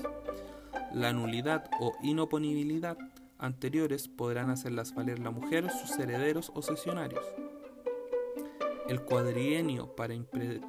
La 0.92 1.12
nulidad 1.12 1.70
o 1.80 1.94
inoponibilidad 2.02 2.98
anteriores 3.42 4.08
podrán 4.08 4.50
hacerlas 4.50 4.94
valer 4.94 5.18
la 5.18 5.30
mujer, 5.30 5.68
sus 5.70 5.98
herederos 5.98 6.52
o 6.54 6.62
sesionarios. 6.62 7.24
El 8.88 9.02
cuadrienio 9.02 9.94
para 9.96 10.14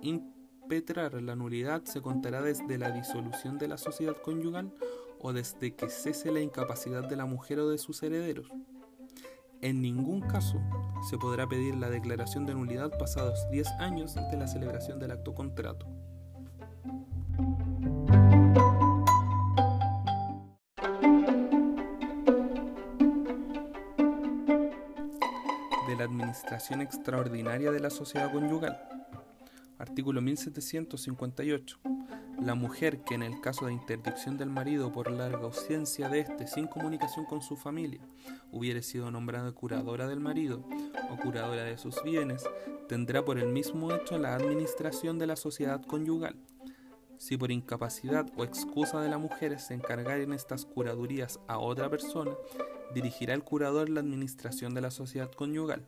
impetrar 0.02 1.22
la 1.22 1.36
nulidad 1.36 1.84
se 1.86 2.02
contará 2.02 2.42
desde 2.42 2.78
la 2.78 2.92
disolución 2.92 3.58
de 3.58 3.68
la 3.68 3.78
sociedad 3.78 4.18
conyugal 4.22 4.74
o 5.20 5.34
desde 5.34 5.76
que 5.76 5.90
cese 5.90 6.32
la 6.32 6.42
incapacidad 6.42 7.08
de 7.08 7.16
la 7.16 7.26
mujer 7.26 7.60
o 7.60 7.70
de 7.70 7.78
sus 7.78 8.02
herederos. 8.02 8.50
En 9.62 9.82
ningún 9.82 10.22
caso 10.22 10.60
se 11.10 11.18
podrá 11.18 11.48
pedir 11.48 11.76
la 11.76 11.90
declaración 11.90 12.46
de 12.46 12.56
nulidad 12.56 12.92
pasados 12.98 13.40
10 13.52 13.68
años 13.80 14.16
de 14.16 14.38
la 14.38 14.48
celebración 14.48 15.00
del 15.00 15.12
acto 15.12 15.34
contrato. 15.34 15.88
Administración 26.04 26.82
Extraordinaria 26.82 27.72
de 27.72 27.80
la 27.80 27.90
Sociedad 27.90 28.32
Conyugal. 28.32 28.78
Artículo 29.78 30.22
1758. 30.22 31.80
La 32.42 32.56
mujer 32.56 33.04
que 33.04 33.16
en 33.16 33.24
el 33.24 33.42
caso 33.42 33.66
de 33.66 33.74
interdicción 33.74 34.38
del 34.38 34.50
marido 34.50 34.92
por 34.92 35.10
larga 35.10 35.40
ausencia 35.40 36.10
de 36.10 36.20
éste 36.20 36.48
sin 36.48 36.68
comunicación 36.68 37.26
con 37.26 37.42
su 37.42 37.56
familia 37.56 38.02
hubiere 38.52 38.82
sido 38.84 39.12
nombrada 39.12 39.52
curadora 39.52 40.08
del 40.08 40.20
marido 40.20 40.66
o 41.10 41.18
curadora 41.18 41.64
de 41.64 41.78
sus 41.78 42.04
bienes, 42.04 42.44
tendrá 42.88 43.24
por 43.24 43.40
el 43.40 43.48
mismo 43.48 43.94
hecho 43.94 44.18
la 44.18 44.36
administración 44.36 45.20
de 45.20 45.28
la 45.28 45.36
sociedad 45.36 45.82
conyugal. 45.82 46.36
Si 47.18 47.38
por 47.38 47.52
incapacidad 47.52 48.26
o 48.36 48.44
excusa 48.44 49.00
de 49.02 49.10
la 49.10 49.18
mujer 49.18 49.60
se 49.60 49.74
encargaren 49.74 50.34
estas 50.34 50.66
curadurías 50.66 51.40
a 51.48 51.58
otra 51.58 51.90
persona, 51.90 52.32
dirigirá 52.94 53.34
el 53.34 53.44
curador 53.44 53.90
la 53.90 54.00
administración 54.00 54.74
de 54.74 54.82
la 54.82 54.92
sociedad 54.92 55.32
conyugal. 55.32 55.88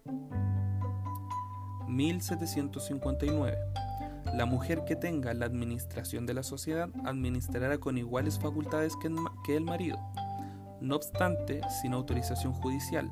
1759. 1.88 3.58
La 4.34 4.46
mujer 4.46 4.84
que 4.86 4.96
tenga 4.96 5.34
la 5.34 5.46
administración 5.46 6.26
de 6.26 6.34
la 6.34 6.44
sociedad 6.44 6.90
administrará 7.06 7.78
con 7.78 7.98
iguales 7.98 8.40
facultades 8.40 8.94
que 9.46 9.56
el 9.56 9.64
marido. 9.64 9.98
No 10.82 10.96
obstante, 10.96 11.62
sin 11.82 11.94
autorización 11.94 12.54
judicial, 12.54 13.10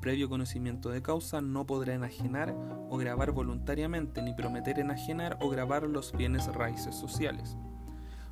previo 0.00 0.28
conocimiento 0.28 0.90
de 0.90 1.02
causa, 1.02 1.40
no 1.40 1.66
podrá 1.66 1.94
enajenar 1.94 2.54
o 2.90 2.96
grabar 2.96 3.32
voluntariamente, 3.32 4.22
ni 4.22 4.34
prometer 4.34 4.78
enajenar 4.78 5.38
o 5.40 5.48
grabar 5.48 5.84
los 5.84 6.12
bienes 6.12 6.46
raíces 6.46 6.94
sociales. 6.94 7.56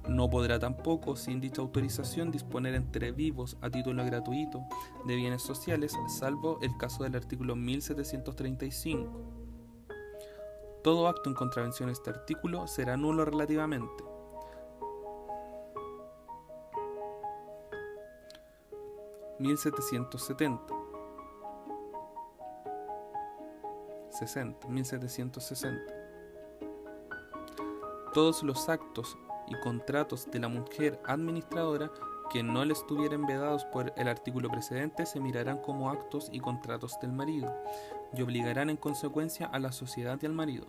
No 0.08 0.28
podrá 0.28 0.58
tampoco, 0.58 1.16
sin 1.16 1.40
dicha 1.40 1.62
autorización, 1.62 2.30
disponer 2.30 2.74
entre 2.74 3.10
vivos 3.10 3.56
a 3.62 3.70
título 3.70 4.04
gratuito 4.04 4.62
de 5.06 5.16
bienes 5.16 5.42
sociales, 5.42 5.96
salvo 6.08 6.58
el 6.60 6.76
caso 6.76 7.04
del 7.04 7.16
artículo 7.16 7.56
1735. 7.56 9.10
Todo 10.82 11.08
acto 11.08 11.30
en 11.30 11.34
contravención 11.34 11.88
a 11.88 11.92
este 11.92 12.10
artículo 12.10 12.66
será 12.66 12.98
nulo 12.98 13.24
relativamente. 13.24 14.04
(1770) 19.38 20.74
60, 24.10 24.68
1760. 24.68 25.92
Todos 28.12 28.44
los 28.44 28.68
actos 28.68 29.16
y 29.48 29.54
contratos 29.60 30.30
de 30.30 30.38
la 30.38 30.48
mujer 30.48 31.00
administradora 31.06 31.90
que 32.30 32.42
no 32.42 32.64
le 32.64 32.72
estuvieran 32.72 33.26
vedados 33.26 33.64
por 33.66 33.92
el 33.96 34.08
artículo 34.08 34.48
precedente 34.48 35.06
se 35.06 35.20
mirarán 35.20 35.58
como 35.58 35.90
actos 35.90 36.28
y 36.32 36.40
contratos 36.40 36.98
del 37.00 37.12
marido 37.12 37.54
y 38.12 38.22
obligarán 38.22 38.70
en 38.70 38.76
consecuencia 38.76 39.46
a 39.46 39.58
la 39.58 39.72
sociedad 39.72 40.18
y 40.22 40.26
al 40.26 40.32
marido, 40.32 40.66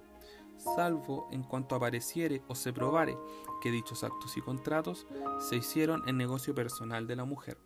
salvo 0.57 1.27
en 1.31 1.43
cuanto 1.43 1.75
apareciere 1.75 2.41
o 2.47 2.55
se 2.55 2.73
probare 2.73 3.17
que 3.61 3.71
dichos 3.71 4.03
actos 4.03 4.35
y 4.37 4.41
contratos 4.41 5.07
se 5.39 5.55
hicieron 5.55 6.07
en 6.07 6.17
negocio 6.17 6.53
personal 6.53 7.07
de 7.07 7.15
la 7.15 7.25
mujer. 7.25 7.57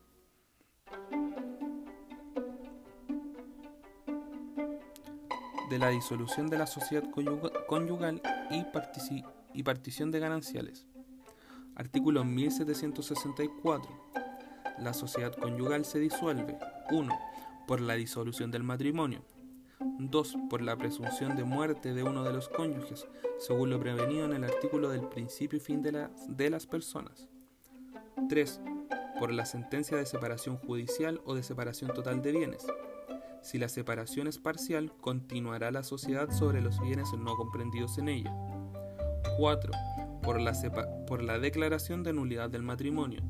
de 5.69 5.77
la 5.77 5.89
disolución 5.89 6.47
de 6.47 6.57
la 6.57 6.67
sociedad 6.67 7.03
conyugal 7.67 8.21
y, 8.49 9.63
partición 9.63 10.11
de 10.11 10.19
gananciales. 10.19 10.88
Artículo 11.79 12.25
1764. 12.25 13.89
La 14.79 14.93
sociedad 14.93 15.33
conyugal 15.33 15.85
se 15.85 15.97
disuelve 15.99 16.59
1. 16.91 17.19
por 17.69 17.79
la 17.79 17.93
disolución 17.93 18.51
del 18.51 18.63
matrimonio. 18.63 19.23
2. 19.79 20.37
Por 20.49 20.61
la 20.61 20.75
presunción 20.75 21.37
de 21.37 21.45
muerte 21.45 21.93
de 21.93 22.03
uno 22.03 22.25
de 22.25 22.33
los 22.33 22.49
cónyuges, 22.49 23.07
según 23.37 23.69
lo 23.69 23.79
prevenido 23.79 24.25
en 24.25 24.33
el 24.33 24.43
artículo 24.43 24.89
del 24.89 25.07
principio 25.07 25.55
y 25.55 25.61
fin 25.61 25.81
de, 25.81 26.09
de 26.27 26.49
las 26.49 26.65
personas. 26.65 27.29
3. 28.27 28.59
Por 29.17 29.31
la 29.31 29.45
sentencia 29.45 29.95
de 29.95 30.05
separación 30.05 30.57
judicial 30.57 31.21
o 31.23 31.33
de 31.33 31.43
separación 31.43 31.93
total 31.93 32.21
de 32.21 32.33
bienes. 32.33 32.67
Si 33.41 33.57
la 33.57 33.69
separación 33.69 34.27
es 34.27 34.37
parcial, 34.37 34.91
continuará 34.99 35.71
la 35.71 35.83
sociedad 35.83 36.29
sobre 36.29 36.59
los 36.59 36.77
bienes 36.81 37.13
no 37.13 37.37
comprendidos 37.37 37.97
en 37.99 38.09
ella. 38.09 38.35
4 39.37 39.71
por 40.21 40.39
la, 40.39 40.53
por 41.07 41.23
la 41.23 41.39
declaración 41.39 42.03
de 42.03 42.13
nulidad 42.13 42.49
del 42.49 42.63
matrimonio. 42.63 43.21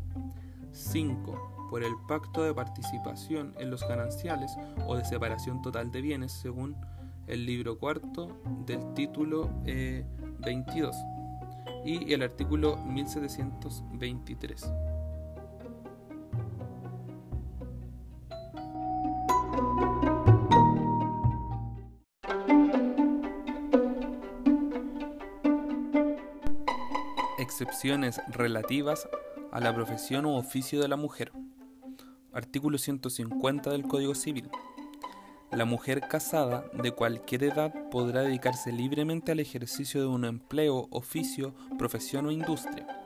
5. 0.72 1.68
Por 1.70 1.84
el 1.84 1.94
pacto 2.08 2.44
de 2.44 2.54
participación 2.54 3.54
en 3.60 3.70
los 3.70 3.88
gananciales 3.88 4.52
o 4.88 4.96
de 4.96 5.06
separación 5.06 5.62
total 5.62 5.92
de 5.92 6.02
bienes 6.02 6.32
según 6.32 6.76
el 7.28 7.46
libro 7.46 7.78
cuarto 7.78 8.42
del 8.66 8.94
título 8.94 9.52
22 9.64 10.96
eh, 10.96 11.00
y 11.86 12.14
el 12.14 12.24
artículo 12.24 12.78
1723. 12.78 14.89
Excepciones 27.40 28.20
relativas 28.28 29.08
a 29.54 29.62
la 29.62 29.74
profesión 29.74 30.26
u 30.26 30.36
oficio 30.36 30.82
de 30.82 30.90
la 30.90 30.98
mujer. 30.98 31.32
Artículo 32.34 32.78
150 32.78 33.70
del 33.70 33.84
Código 33.84 34.14
Civil. 34.14 34.50
La 35.50 35.64
mujer 35.64 36.02
casada 36.02 36.66
de 36.74 36.92
cualquier 36.92 37.46
edad 37.46 37.74
podrá 37.92 38.24
dedicarse 38.24 38.74
libremente 38.74 39.32
al 39.32 39.40
ejercicio 39.40 40.02
de 40.02 40.08
un 40.08 40.26
empleo, 40.26 40.90
oficio, 40.92 41.56
profesión 41.78 42.26
o 42.26 42.32
industria. 42.32 42.99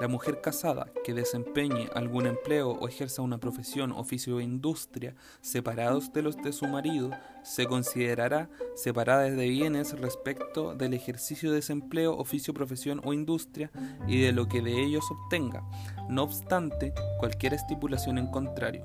La 0.00 0.08
mujer 0.08 0.40
casada 0.40 0.88
que 1.04 1.14
desempeñe 1.14 1.88
algún 1.94 2.26
empleo 2.26 2.70
o 2.70 2.88
ejerza 2.88 3.22
una 3.22 3.38
profesión, 3.38 3.92
oficio 3.92 4.36
o 4.36 4.40
industria 4.40 5.14
separados 5.40 6.12
de 6.12 6.22
los 6.22 6.36
de 6.36 6.52
su 6.52 6.66
marido 6.66 7.10
se 7.44 7.66
considerará 7.66 8.50
separada 8.74 9.22
de 9.22 9.48
bienes 9.48 9.98
respecto 10.00 10.74
del 10.74 10.94
ejercicio 10.94 11.52
de 11.52 11.60
ese 11.60 11.72
empleo, 11.72 12.16
oficio, 12.16 12.52
profesión 12.52 13.00
o 13.04 13.12
industria 13.12 13.70
y 14.08 14.20
de 14.20 14.32
lo 14.32 14.48
que 14.48 14.62
de 14.62 14.82
ellos 14.82 15.04
obtenga, 15.10 15.62
no 16.08 16.24
obstante 16.24 16.92
cualquier 17.20 17.54
estipulación 17.54 18.18
en 18.18 18.26
contrario 18.26 18.84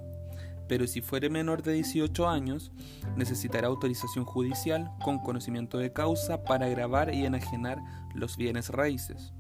pero 0.69 0.85
si 0.85 1.01
fuere 1.01 1.31
menor 1.31 1.63
de 1.63 1.73
18 1.73 2.29
años, 2.29 2.71
necesitará 3.17 3.67
autorización 3.67 4.23
judicial 4.23 4.91
con 5.03 5.17
conocimiento 5.17 5.79
de 5.79 5.91
causa 5.91 6.43
para 6.43 6.69
grabar 6.69 7.11
y 7.13 7.25
enajenar 7.25 7.79
los 8.13 8.37
bienes 8.37 8.69
raíces. 8.69 9.33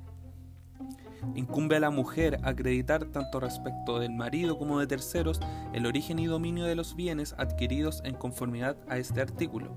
Incumbe 1.35 1.75
a 1.75 1.79
la 1.79 1.89
mujer 1.89 2.39
acreditar 2.43 3.05
tanto 3.05 3.39
respecto 3.39 3.99
del 3.99 4.11
marido 4.11 4.57
como 4.57 4.79
de 4.79 4.87
terceros 4.87 5.39
el 5.73 5.85
origen 5.85 6.19
y 6.19 6.27
dominio 6.27 6.65
de 6.65 6.75
los 6.75 6.95
bienes 6.95 7.35
adquiridos 7.37 8.01
en 8.03 8.15
conformidad 8.15 8.77
a 8.87 8.97
este 8.97 9.21
artículo. 9.21 9.75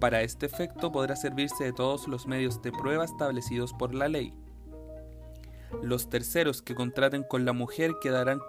Para 0.00 0.22
este 0.22 0.46
efecto 0.46 0.92
podrá 0.92 1.16
servirse 1.16 1.64
de 1.64 1.72
todos 1.72 2.08
los 2.08 2.26
medios 2.26 2.60
de 2.62 2.72
prueba 2.72 3.04
establecidos 3.04 3.72
por 3.72 3.94
la 3.94 4.08
ley. 4.08 4.34
Los 5.82 6.08
terceros 6.08 6.62
que 6.62 6.74
contraten 6.74 7.24
con 7.24 7.44
la 7.44 7.52
mujer 7.52 7.92
quedarán 8.00 8.40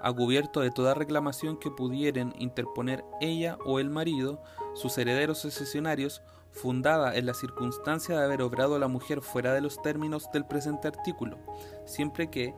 a 0.00 0.12
cubierto 0.12 0.60
de 0.60 0.70
toda 0.70 0.94
reclamación 0.94 1.58
que 1.58 1.70
pudieran 1.70 2.34
interponer 2.38 3.04
ella 3.20 3.58
o 3.64 3.80
el 3.80 3.90
marido, 3.90 4.42
sus 4.74 4.96
herederos 4.98 5.38
sucesionarios, 5.38 6.22
fundada 6.50 7.14
en 7.16 7.26
la 7.26 7.34
circunstancia 7.34 8.18
de 8.18 8.24
haber 8.24 8.42
obrado 8.42 8.78
la 8.78 8.88
mujer 8.88 9.20
fuera 9.20 9.52
de 9.52 9.60
los 9.60 9.80
términos 9.82 10.30
del 10.32 10.44
presente 10.46 10.88
artículo, 10.88 11.38
siempre 11.86 12.30
que, 12.30 12.54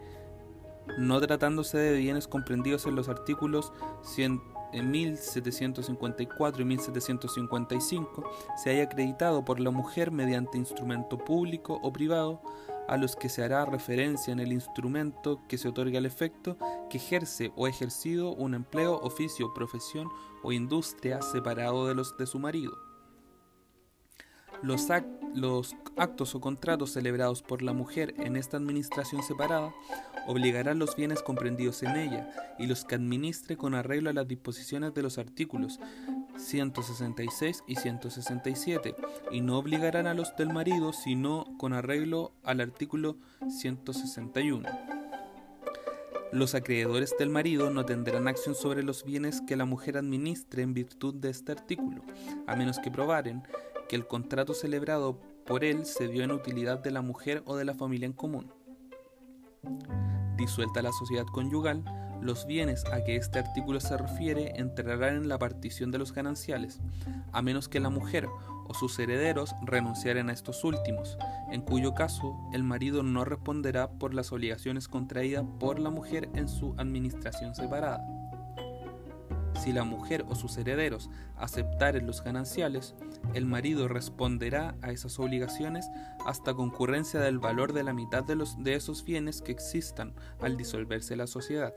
no 0.99 1.21
tratándose 1.21 1.79
de 1.79 1.99
bienes 1.99 2.27
comprendidos 2.27 2.87
en 2.87 2.97
los 2.97 3.09
artículos 3.09 3.73
1754 4.73 6.63
y 6.63 6.65
1755, 6.65 8.31
se 8.57 8.71
haya 8.71 8.85
acreditado 8.85 9.45
por 9.45 9.61
la 9.61 9.71
mujer 9.71 10.11
mediante 10.11 10.59
instrumento 10.59 11.19
público 11.19 11.79
o 11.83 11.93
privado 11.93 12.41
a 12.89 12.97
los 12.97 13.15
que 13.15 13.29
se 13.29 13.45
hará 13.45 13.65
referencia 13.65 14.33
en 14.33 14.41
el 14.41 14.53
instrumento 14.53 15.41
que 15.49 15.59
se 15.59 15.69
otorga 15.69 15.99
el 15.99 16.07
efecto 16.07 16.57
que 16.89 16.97
ejerce 16.97 17.53
o 17.55 17.67
ha 17.67 17.69
ejercido 17.69 18.33
un 18.33 18.55
empleo, 18.55 18.99
oficio, 19.01 19.55
profesión 19.55 20.09
o 20.43 20.51
industria 20.51 21.23
separado 21.23 21.87
de 21.87 21.95
los 21.95 22.17
de 22.17 22.27
su 22.27 22.41
marido. 22.41 22.90
Los, 24.63 24.91
actos 25.97 26.35
o 26.35 26.41
contratos 26.41 26.93
celebrados 26.93 27.43
por 27.43 27.63
la 27.63 27.73
mujer 27.73 28.15
en 28.19 28.37
esta 28.37 28.57
administración 28.57 29.23
separada 29.23 29.73
obligarán 30.27 30.79
los 30.79 30.97
bienes 30.97 31.23
comprendidos 31.23 31.83
en 31.83 31.97
ella 31.97 32.31
y 32.59 32.67
los 32.67 32.85
que 32.85 32.95
administre 32.95 33.57
con 33.57 33.75
arreglo 33.75 34.11
a 34.11 34.13
las 34.13 34.29
disposiciones 34.29 34.93
de 34.93 35.03
los 35.03 35.19
artículos 35.19 35.81
166 36.37 37.65
y 37.67 37.77
167 37.77 38.95
y 39.31 39.41
no 39.41 39.59
obligarán 39.59 40.07
a 40.07 40.15
los 40.15 40.37
del 40.37 40.53
marido 40.53 40.93
sino 40.93 41.47
con 41.59 41.73
arreglo 41.73 42.33
al 42.43 42.61
artículo 42.61 43.17
161. 43.49 44.69
Los 46.33 46.55
acreedores 46.55 47.15
del 47.19 47.29
marido 47.29 47.71
no 47.71 47.85
tendrán 47.85 48.29
acción 48.29 48.55
sobre 48.55 48.85
los 48.85 49.05
bienes 49.05 49.41
que 49.41 49.57
la 49.57 49.65
mujer 49.65 49.97
administre 49.97 50.63
en 50.63 50.75
virtud 50.75 51.15
de 51.15 51.31
este 51.31 51.51
artículo, 51.51 52.05
a 52.47 52.55
menos 52.55 52.79
que 52.79 52.91
probaren 52.91 53.43
que 53.91 53.97
el 53.97 54.07
contrato 54.07 54.55
celebrado 54.55 55.19
por 55.45 55.65
él 55.65 55.85
se 55.85 56.07
dio 56.07 56.23
en 56.23 56.31
utilidad 56.31 56.79
de 56.79 56.93
la 56.93 57.03
mujer 57.03 57.43
o 57.45 57.57
de 57.57 57.65
la 57.65 57.75
familia 57.75 58.07
en 58.07 58.13
común. 58.13 58.53
Disuelta 60.37 60.81
la 60.81 60.93
sociedad 60.93 61.27
conyugal, 61.27 61.83
los 62.21 62.47
bienes 62.47 62.85
a 62.85 63.03
que 63.03 63.17
este 63.17 63.41
artículo 63.41 63.81
se 63.81 63.97
refiere 63.97 64.53
entrarán 64.55 65.17
en 65.17 65.29
la 65.29 65.41
partición 65.41 65.91
de 65.91 65.99
los 65.99 66.13
gananciales, 66.13 66.79
a 67.33 67.43
menos 67.43 67.69
que 67.69 67.81
la 67.81 67.91
mujer 67.91 68.29
o 68.69 68.75
sus 68.75 68.97
herederos 69.01 69.57
renunciaren 69.63 70.31
a 70.31 70.35
estos 70.35 70.63
últimos, 70.63 71.19
en 71.51 71.61
cuyo 71.61 71.93
caso 71.93 72.39
el 72.53 72.63
marido 72.63 73.03
no 73.03 73.25
responderá 73.25 73.91
por 73.91 74.15
las 74.15 74.31
obligaciones 74.31 74.87
contraídas 74.87 75.45
por 75.59 75.81
la 75.81 75.91
mujer 75.91 76.29
en 76.35 76.49
su 76.49 76.77
administración 76.79 77.57
separada. 77.57 78.20
Si 79.61 79.75
la 79.75 79.85
mujer 79.85 80.25
o 80.31 80.35
sus 80.35 80.57
herederos 80.57 81.11
aceptaren 81.37 82.07
los 82.07 82.25
gananciales, 82.25 82.95
el 83.35 83.45
marido 83.45 83.89
responderá 83.89 84.75
a 84.81 84.91
esas 84.91 85.19
obligaciones 85.19 85.87
hasta 86.25 86.55
concurrencia 86.55 87.21
del 87.21 87.39
valor 87.39 87.75
de 87.75 87.85
la 87.85 87.93
mitad 87.93 88.25
de, 88.25 88.37
los, 88.37 88.63
de 88.65 88.75
esos 88.75 89.05
bienes 89.05 89.43
que 89.43 89.53
existan 89.53 90.15
al 90.41 90.57
disolverse 90.57 91.15
la 91.15 91.27
sociedad. 91.27 91.75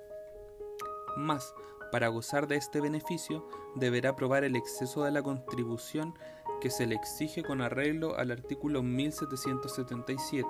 Más, 1.17 1.53
para 1.91 2.07
gozar 2.07 2.47
de 2.47 2.55
este 2.55 2.79
beneficio, 2.79 3.45
deberá 3.75 4.15
probar 4.15 4.45
el 4.45 4.55
exceso 4.55 5.03
de 5.03 5.11
la 5.11 5.21
contribución 5.21 6.13
que 6.61 6.69
se 6.69 6.87
le 6.87 6.95
exige 6.95 7.43
con 7.43 7.59
arreglo 7.59 8.15
al 8.15 8.31
artículo 8.31 8.81
1777. 8.81 10.47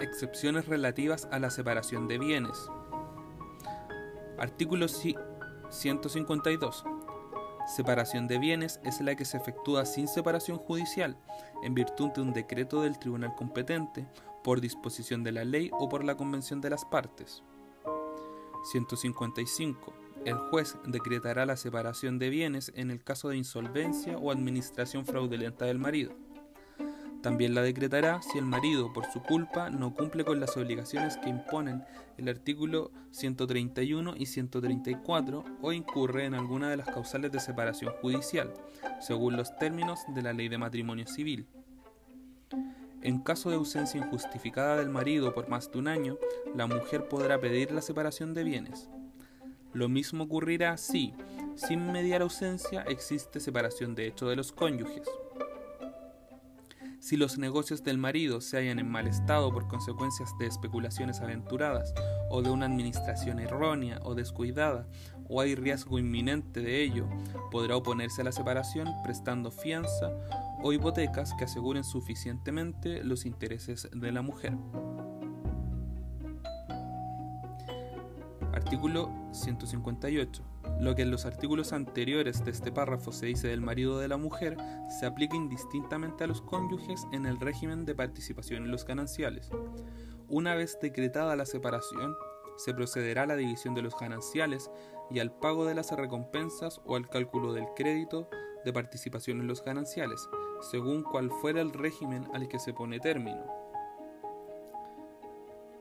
Excepciones 0.00 0.66
relativas 0.66 1.28
a 1.32 1.40
la 1.40 1.50
separación 1.50 2.06
de 2.06 2.18
bienes. 2.18 2.70
Artículo 4.38 4.86
152. 4.86 6.84
Separación 7.76 8.28
de 8.28 8.38
bienes 8.38 8.78
es 8.84 9.00
la 9.00 9.16
que 9.16 9.24
se 9.24 9.38
efectúa 9.38 9.84
sin 9.86 10.06
separación 10.06 10.58
judicial, 10.58 11.18
en 11.64 11.74
virtud 11.74 12.10
de 12.12 12.20
un 12.20 12.32
decreto 12.32 12.82
del 12.82 12.98
tribunal 13.00 13.34
competente 13.34 14.06
por 14.44 14.60
disposición 14.60 15.24
de 15.24 15.32
la 15.32 15.44
ley 15.44 15.68
o 15.72 15.88
por 15.88 16.04
la 16.04 16.16
convención 16.16 16.60
de 16.60 16.70
las 16.70 16.84
partes. 16.84 17.42
155. 18.70 19.92
El 20.24 20.36
juez 20.50 20.76
decretará 20.86 21.44
la 21.44 21.56
separación 21.56 22.20
de 22.20 22.30
bienes 22.30 22.72
en 22.76 22.92
el 22.92 23.02
caso 23.02 23.30
de 23.30 23.36
insolvencia 23.36 24.16
o 24.16 24.30
administración 24.30 25.04
fraudulenta 25.04 25.64
del 25.64 25.78
marido. 25.78 26.12
También 27.28 27.54
la 27.54 27.60
decretará 27.60 28.22
si 28.22 28.38
el 28.38 28.46
marido, 28.46 28.90
por 28.90 29.04
su 29.12 29.20
culpa, 29.22 29.68
no 29.68 29.92
cumple 29.92 30.24
con 30.24 30.40
las 30.40 30.56
obligaciones 30.56 31.18
que 31.18 31.28
imponen 31.28 31.84
el 32.16 32.26
artículo 32.26 32.90
131 33.10 34.14
y 34.16 34.24
134 34.24 35.44
o 35.60 35.72
incurre 35.74 36.24
en 36.24 36.32
alguna 36.32 36.70
de 36.70 36.78
las 36.78 36.86
causales 36.86 37.30
de 37.30 37.38
separación 37.38 37.92
judicial, 38.00 38.54
según 38.98 39.36
los 39.36 39.54
términos 39.58 40.00
de 40.14 40.22
la 40.22 40.32
ley 40.32 40.48
de 40.48 40.56
matrimonio 40.56 41.06
civil. 41.06 41.46
En 43.02 43.18
caso 43.18 43.50
de 43.50 43.56
ausencia 43.56 44.00
injustificada 44.00 44.78
del 44.78 44.88
marido 44.88 45.34
por 45.34 45.50
más 45.50 45.70
de 45.70 45.80
un 45.80 45.88
año, 45.88 46.16
la 46.54 46.66
mujer 46.66 47.08
podrá 47.08 47.38
pedir 47.38 47.72
la 47.72 47.82
separación 47.82 48.32
de 48.32 48.44
bienes. 48.44 48.88
Lo 49.74 49.90
mismo 49.90 50.24
ocurrirá 50.24 50.78
si, 50.78 51.12
sin 51.56 51.92
mediar 51.92 52.22
ausencia, 52.22 52.86
existe 52.88 53.38
separación 53.38 53.94
de 53.94 54.06
hecho 54.06 54.30
de 54.30 54.36
los 54.36 54.50
cónyuges. 54.50 55.06
Si 57.00 57.16
los 57.16 57.38
negocios 57.38 57.84
del 57.84 57.96
marido 57.96 58.40
se 58.40 58.56
hallan 58.58 58.80
en 58.80 58.90
mal 58.90 59.06
estado 59.06 59.52
por 59.52 59.68
consecuencias 59.68 60.36
de 60.38 60.46
especulaciones 60.46 61.20
aventuradas 61.20 61.94
o 62.28 62.42
de 62.42 62.50
una 62.50 62.66
administración 62.66 63.38
errónea 63.38 64.00
o 64.02 64.14
descuidada, 64.14 64.88
o 65.28 65.40
hay 65.40 65.54
riesgo 65.54 65.98
inminente 65.98 66.60
de 66.60 66.82
ello, 66.82 67.08
podrá 67.50 67.76
oponerse 67.76 68.22
a 68.22 68.24
la 68.24 68.32
separación 68.32 68.88
prestando 69.04 69.50
fianza 69.50 70.10
o 70.62 70.72
hipotecas 70.72 71.34
que 71.34 71.44
aseguren 71.44 71.84
suficientemente 71.84 73.04
los 73.04 73.26
intereses 73.26 73.88
de 73.92 74.12
la 74.12 74.22
mujer. 74.22 74.54
Artículo 78.52 79.10
158. 79.32 80.42
Lo 80.80 80.94
que 80.94 81.02
en 81.02 81.10
los 81.10 81.26
artículos 81.26 81.72
anteriores 81.72 82.44
de 82.44 82.50
este 82.50 82.72
párrafo 82.72 83.12
se 83.12 83.26
dice 83.26 83.48
del 83.48 83.60
marido 83.60 83.98
de 83.98 84.08
la 84.08 84.16
mujer 84.16 84.56
se 84.98 85.06
aplica 85.06 85.36
indistintamente 85.36 86.24
a 86.24 86.26
los 86.26 86.40
cónyuges 86.40 87.06
en 87.12 87.26
el 87.26 87.38
régimen 87.38 87.84
de 87.84 87.94
participación 87.94 88.64
en 88.64 88.70
los 88.70 88.84
gananciales. 88.84 89.50
Una 90.28 90.54
vez 90.54 90.78
decretada 90.80 91.36
la 91.36 91.46
separación, 91.46 92.14
se 92.56 92.74
procederá 92.74 93.22
a 93.22 93.26
la 93.26 93.36
división 93.36 93.74
de 93.74 93.82
los 93.82 93.96
gananciales 93.98 94.70
y 95.10 95.20
al 95.20 95.32
pago 95.32 95.64
de 95.64 95.74
las 95.74 95.90
recompensas 95.92 96.80
o 96.84 96.96
al 96.96 97.08
cálculo 97.08 97.52
del 97.52 97.66
crédito 97.76 98.28
de 98.64 98.72
participación 98.72 99.40
en 99.40 99.46
los 99.46 99.64
gananciales, 99.64 100.28
según 100.70 101.02
cual 101.02 101.30
fuera 101.30 101.60
el 101.60 101.72
régimen 101.72 102.26
al 102.34 102.48
que 102.48 102.58
se 102.58 102.72
pone 102.72 102.98
término. 102.98 103.44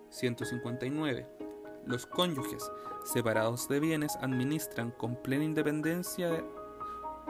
159. 0.09 1.46
Los 1.87 2.05
cónyuges 2.05 2.69
separados 3.05 3.69
de 3.69 3.79
bienes 3.79 4.17
administran 4.17 4.91
con 4.91 5.15
plena 5.15 5.45
independencia 5.45 6.43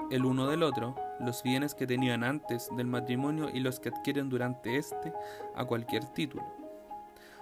el 0.09 0.25
uno 0.25 0.47
del 0.47 0.63
otro 0.63 0.95
los 1.19 1.43
bienes 1.43 1.75
que 1.75 1.85
tenían 1.85 2.23
antes 2.23 2.67
del 2.75 2.87
matrimonio 2.87 3.49
y 3.53 3.59
los 3.59 3.79
que 3.79 3.89
adquieren 3.89 4.29
durante 4.29 4.77
éste 4.77 5.13
a 5.55 5.65
cualquier 5.65 6.05
título. 6.05 6.43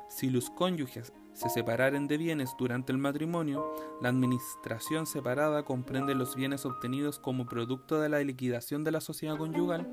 Si 0.09 0.29
los 0.29 0.49
cónyuges 0.49 1.13
se 1.33 1.49
separaren 1.49 2.07
de 2.07 2.17
bienes 2.17 2.53
durante 2.57 2.91
el 2.91 2.97
matrimonio, 2.97 3.73
la 4.01 4.09
administración 4.09 5.05
separada 5.05 5.63
comprende 5.63 6.15
los 6.15 6.35
bienes 6.35 6.65
obtenidos 6.65 7.19
como 7.19 7.45
producto 7.45 8.01
de 8.01 8.09
la 8.09 8.19
liquidación 8.19 8.83
de 8.83 8.91
la 8.91 9.01
sociedad 9.01 9.37
conyugal 9.37 9.87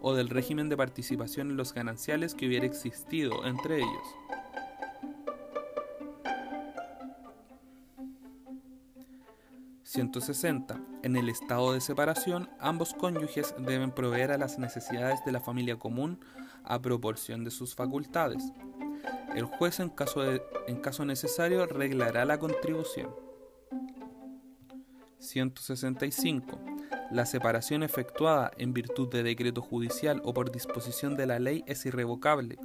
o 0.00 0.14
del 0.14 0.28
régimen 0.28 0.68
de 0.68 0.76
participación 0.76 1.50
en 1.50 1.56
los 1.56 1.72
gananciales 1.72 2.34
que 2.34 2.46
hubiera 2.46 2.66
existido 2.66 3.44
entre 3.46 3.78
ellos. 3.78 4.33
160. 9.94 10.80
En 11.04 11.14
el 11.14 11.28
estado 11.28 11.72
de 11.72 11.80
separación, 11.80 12.50
ambos 12.58 12.94
cónyuges 12.94 13.54
deben 13.58 13.92
proveer 13.92 14.32
a 14.32 14.38
las 14.38 14.58
necesidades 14.58 15.24
de 15.24 15.30
la 15.30 15.38
familia 15.38 15.78
común 15.78 16.18
a 16.64 16.82
proporción 16.82 17.44
de 17.44 17.52
sus 17.52 17.76
facultades. 17.76 18.42
El 19.36 19.44
juez, 19.44 19.78
en 19.78 19.90
caso, 19.90 20.24
en 20.66 20.80
caso 20.80 21.04
necesario, 21.04 21.64
reglará 21.66 22.24
la 22.24 22.38
contribución. 22.38 23.14
165. 25.20 26.58
La 27.12 27.24
separación 27.24 27.84
efectuada 27.84 28.50
en 28.58 28.74
virtud 28.74 29.08
de 29.08 29.22
decreto 29.22 29.62
judicial 29.62 30.20
o 30.24 30.34
por 30.34 30.50
disposición 30.50 31.16
de 31.16 31.26
la 31.26 31.38
ley 31.38 31.62
es 31.68 31.86
irrevocable 31.86 32.58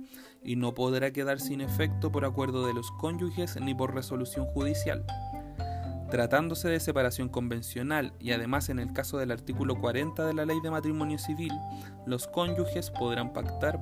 y 0.44 0.56
no 0.56 0.74
podrá 0.74 1.12
quedar 1.12 1.40
sin 1.40 1.62
efecto 1.62 2.12
por 2.12 2.26
acuerdo 2.26 2.66
de 2.66 2.74
los 2.74 2.90
cónyuges 2.94 3.56
ni 3.62 3.76
por 3.76 3.94
resolución 3.94 4.48
judicial. 4.48 5.06
Tratándose 6.12 6.70
de 6.70 6.80
separación 6.80 7.30
convencional 7.30 8.14
y 8.20 8.32
además 8.32 8.70
en 8.70 8.80
el 8.80 8.94
caso 8.94 9.20
del 9.20 9.32
artículo 9.32 9.80
40 9.80 10.26
de 10.26 10.34
la 10.34 10.46
Ley 10.46 10.60
de 10.62 10.72
Matrimonio 10.72 11.20
Civil, 11.20 11.54
los 12.08 12.26
cónyuges 12.26 12.90
podrán 12.90 13.32
pactar 13.32 13.80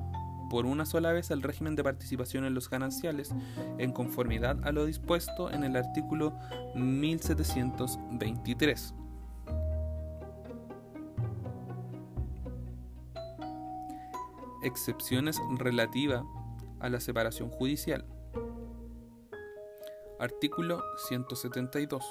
por 0.50 0.66
una 0.66 0.84
sola 0.84 1.12
vez 1.12 1.30
el 1.30 1.42
régimen 1.42 1.74
de 1.74 1.84
participación 1.84 2.44
en 2.44 2.52
los 2.52 2.68
gananciales, 2.68 3.34
en 3.78 3.92
conformidad 3.92 4.58
a 4.62 4.72
lo 4.72 4.84
dispuesto 4.84 5.50
en 5.50 5.64
el 5.64 5.74
artículo 5.74 6.38
1723. 6.74 8.94
Excepciones 14.62 15.38
relativas 15.56 16.24
a 16.80 16.90
la 16.90 17.00
separación 17.00 17.48
judicial. 17.48 18.04
Artículo 20.18 20.82
172 21.08 22.04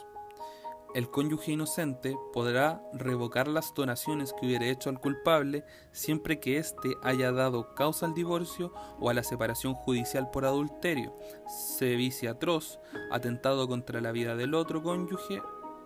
el 0.95 1.11
cónyuge 1.11 1.51
inocente 1.51 2.17
podrá 2.33 2.81
revocar 2.93 3.47
las 3.47 3.73
donaciones 3.73 4.33
que 4.33 4.45
hubiere 4.45 4.69
hecho 4.71 4.89
al 4.89 4.99
culpable 4.99 5.65
siempre 5.91 6.39
que 6.39 6.57
éste 6.57 6.95
haya 7.03 7.31
dado 7.31 7.75
causa 7.75 8.05
al 8.05 8.13
divorcio 8.13 8.73
o 8.99 9.09
a 9.09 9.13
la 9.13 9.23
separación 9.23 9.73
judicial 9.73 10.31
por 10.31 10.45
adulterio, 10.45 11.13
sevicia 11.47 12.31
atroz, 12.31 12.79
atentado 13.11 13.67
contra 13.67 14.01
la 14.01 14.11
vida 14.11 14.35
del 14.35 14.53
otro 14.55 14.81
cónyuge 14.81 15.41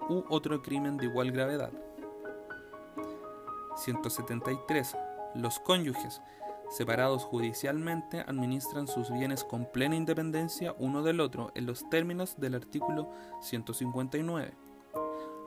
u 0.07 0.23
otro 0.29 0.62
crimen 0.62 0.97
de 0.97 1.07
igual 1.07 1.31
gravedad. 1.31 1.71
173. 3.75 4.95
Los 5.36 5.60
cónyuges 5.60 6.21
separados 6.71 7.25
judicialmente 7.25 8.21
administran 8.21 8.88
sus 8.88 9.12
bienes 9.12 9.43
con 9.43 9.69
plena 9.71 9.95
independencia 9.95 10.73
uno 10.79 11.03
del 11.03 11.19
otro 11.19 11.51
en 11.53 11.65
los 11.65 11.88
términos 11.89 12.36
del 12.38 12.55
artículo 12.55 13.12
159. 13.41 14.53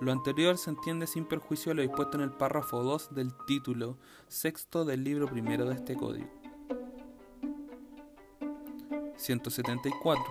Lo 0.01 0.13
anterior 0.13 0.59
se 0.59 0.71
entiende 0.71 1.07
sin 1.07 1.25
perjuicio 1.25 1.71
de 1.71 1.77
lo 1.77 1.83
dispuesto 1.83 2.19
en 2.19 2.25
el 2.25 2.33
párrafo 2.33 2.83
2 2.83 3.15
del 3.15 3.33
título 3.47 3.97
sexto 4.29 4.85
del 4.85 5.03
libro 5.03 5.27
primero 5.27 5.65
de 5.65 5.75
este 5.75 5.97
código. 5.97 6.29
174. 9.17 10.23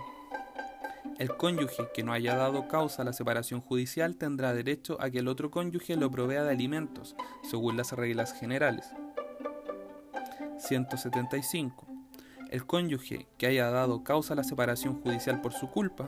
El 1.17 1.35
cónyuge 1.37 1.89
que 1.93 2.03
no 2.03 2.13
haya 2.13 2.35
dado 2.35 2.67
causa 2.67 3.01
a 3.01 3.05
la 3.05 3.13
separación 3.13 3.61
judicial 3.61 4.15
tendrá 4.17 4.53
derecho 4.53 4.97
a 4.99 5.09
que 5.09 5.19
el 5.19 5.27
otro 5.27 5.49
cónyuge 5.49 5.95
lo 5.95 6.11
provea 6.11 6.43
de 6.43 6.51
alimentos, 6.51 7.15
según 7.49 7.77
las 7.77 7.93
reglas 7.93 8.33
generales. 8.33 8.93
175. 10.67 11.87
El 12.49 12.65
cónyuge 12.65 13.27
que 13.37 13.47
haya 13.47 13.69
dado 13.69 14.03
causa 14.03 14.33
a 14.33 14.37
la 14.37 14.43
separación 14.43 15.01
judicial 15.01 15.41
por 15.41 15.53
su 15.53 15.69
culpa 15.69 16.07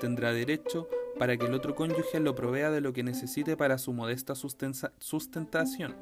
tendrá 0.00 0.32
derecho 0.32 0.88
para 1.18 1.36
que 1.36 1.46
el 1.46 1.54
otro 1.54 1.74
cónyuge 1.74 2.18
lo 2.18 2.34
provea 2.34 2.70
de 2.70 2.80
lo 2.80 2.92
que 2.92 3.02
necesite 3.02 3.56
para 3.56 3.78
su 3.78 3.92
modesta 3.92 4.34
sustentación. 4.34 5.94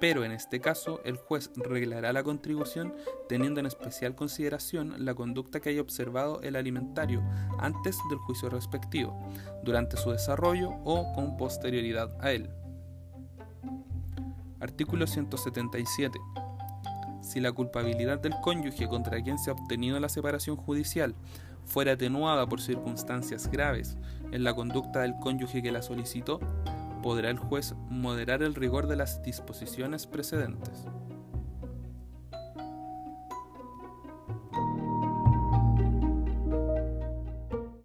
Pero 0.00 0.24
en 0.24 0.32
este 0.32 0.60
caso, 0.60 1.00
el 1.04 1.16
juez 1.16 1.50
reglará 1.54 2.12
la 2.12 2.24
contribución 2.24 2.92
teniendo 3.28 3.60
en 3.60 3.66
especial 3.66 4.16
consideración 4.16 5.04
la 5.04 5.14
conducta 5.14 5.60
que 5.60 5.70
haya 5.70 5.80
observado 5.80 6.40
el 6.42 6.56
alimentario 6.56 7.22
antes 7.60 7.96
del 8.10 8.18
juicio 8.18 8.50
respectivo, 8.50 9.16
durante 9.62 9.96
su 9.96 10.10
desarrollo 10.10 10.70
o 10.84 11.12
con 11.12 11.36
posterioridad 11.36 12.10
a 12.20 12.32
él. 12.32 12.50
Artículo 14.58 15.06
177. 15.06 16.18
Si 17.22 17.40
la 17.40 17.52
culpabilidad 17.52 18.18
del 18.18 18.34
cónyuge 18.42 18.88
contra 18.88 19.22
quien 19.22 19.38
se 19.38 19.50
ha 19.50 19.54
obtenido 19.54 19.98
la 20.00 20.08
separación 20.08 20.56
judicial 20.56 21.14
fuera 21.64 21.92
atenuada 21.92 22.46
por 22.46 22.60
circunstancias 22.60 23.50
graves 23.50 23.96
en 24.32 24.44
la 24.44 24.54
conducta 24.54 25.00
del 25.00 25.14
cónyuge 25.16 25.62
que 25.62 25.72
la 25.72 25.82
solicitó, 25.82 26.40
podrá 27.02 27.30
el 27.30 27.38
juez 27.38 27.74
moderar 27.88 28.42
el 28.42 28.54
rigor 28.54 28.86
de 28.86 28.96
las 28.96 29.22
disposiciones 29.22 30.06
precedentes. 30.06 30.86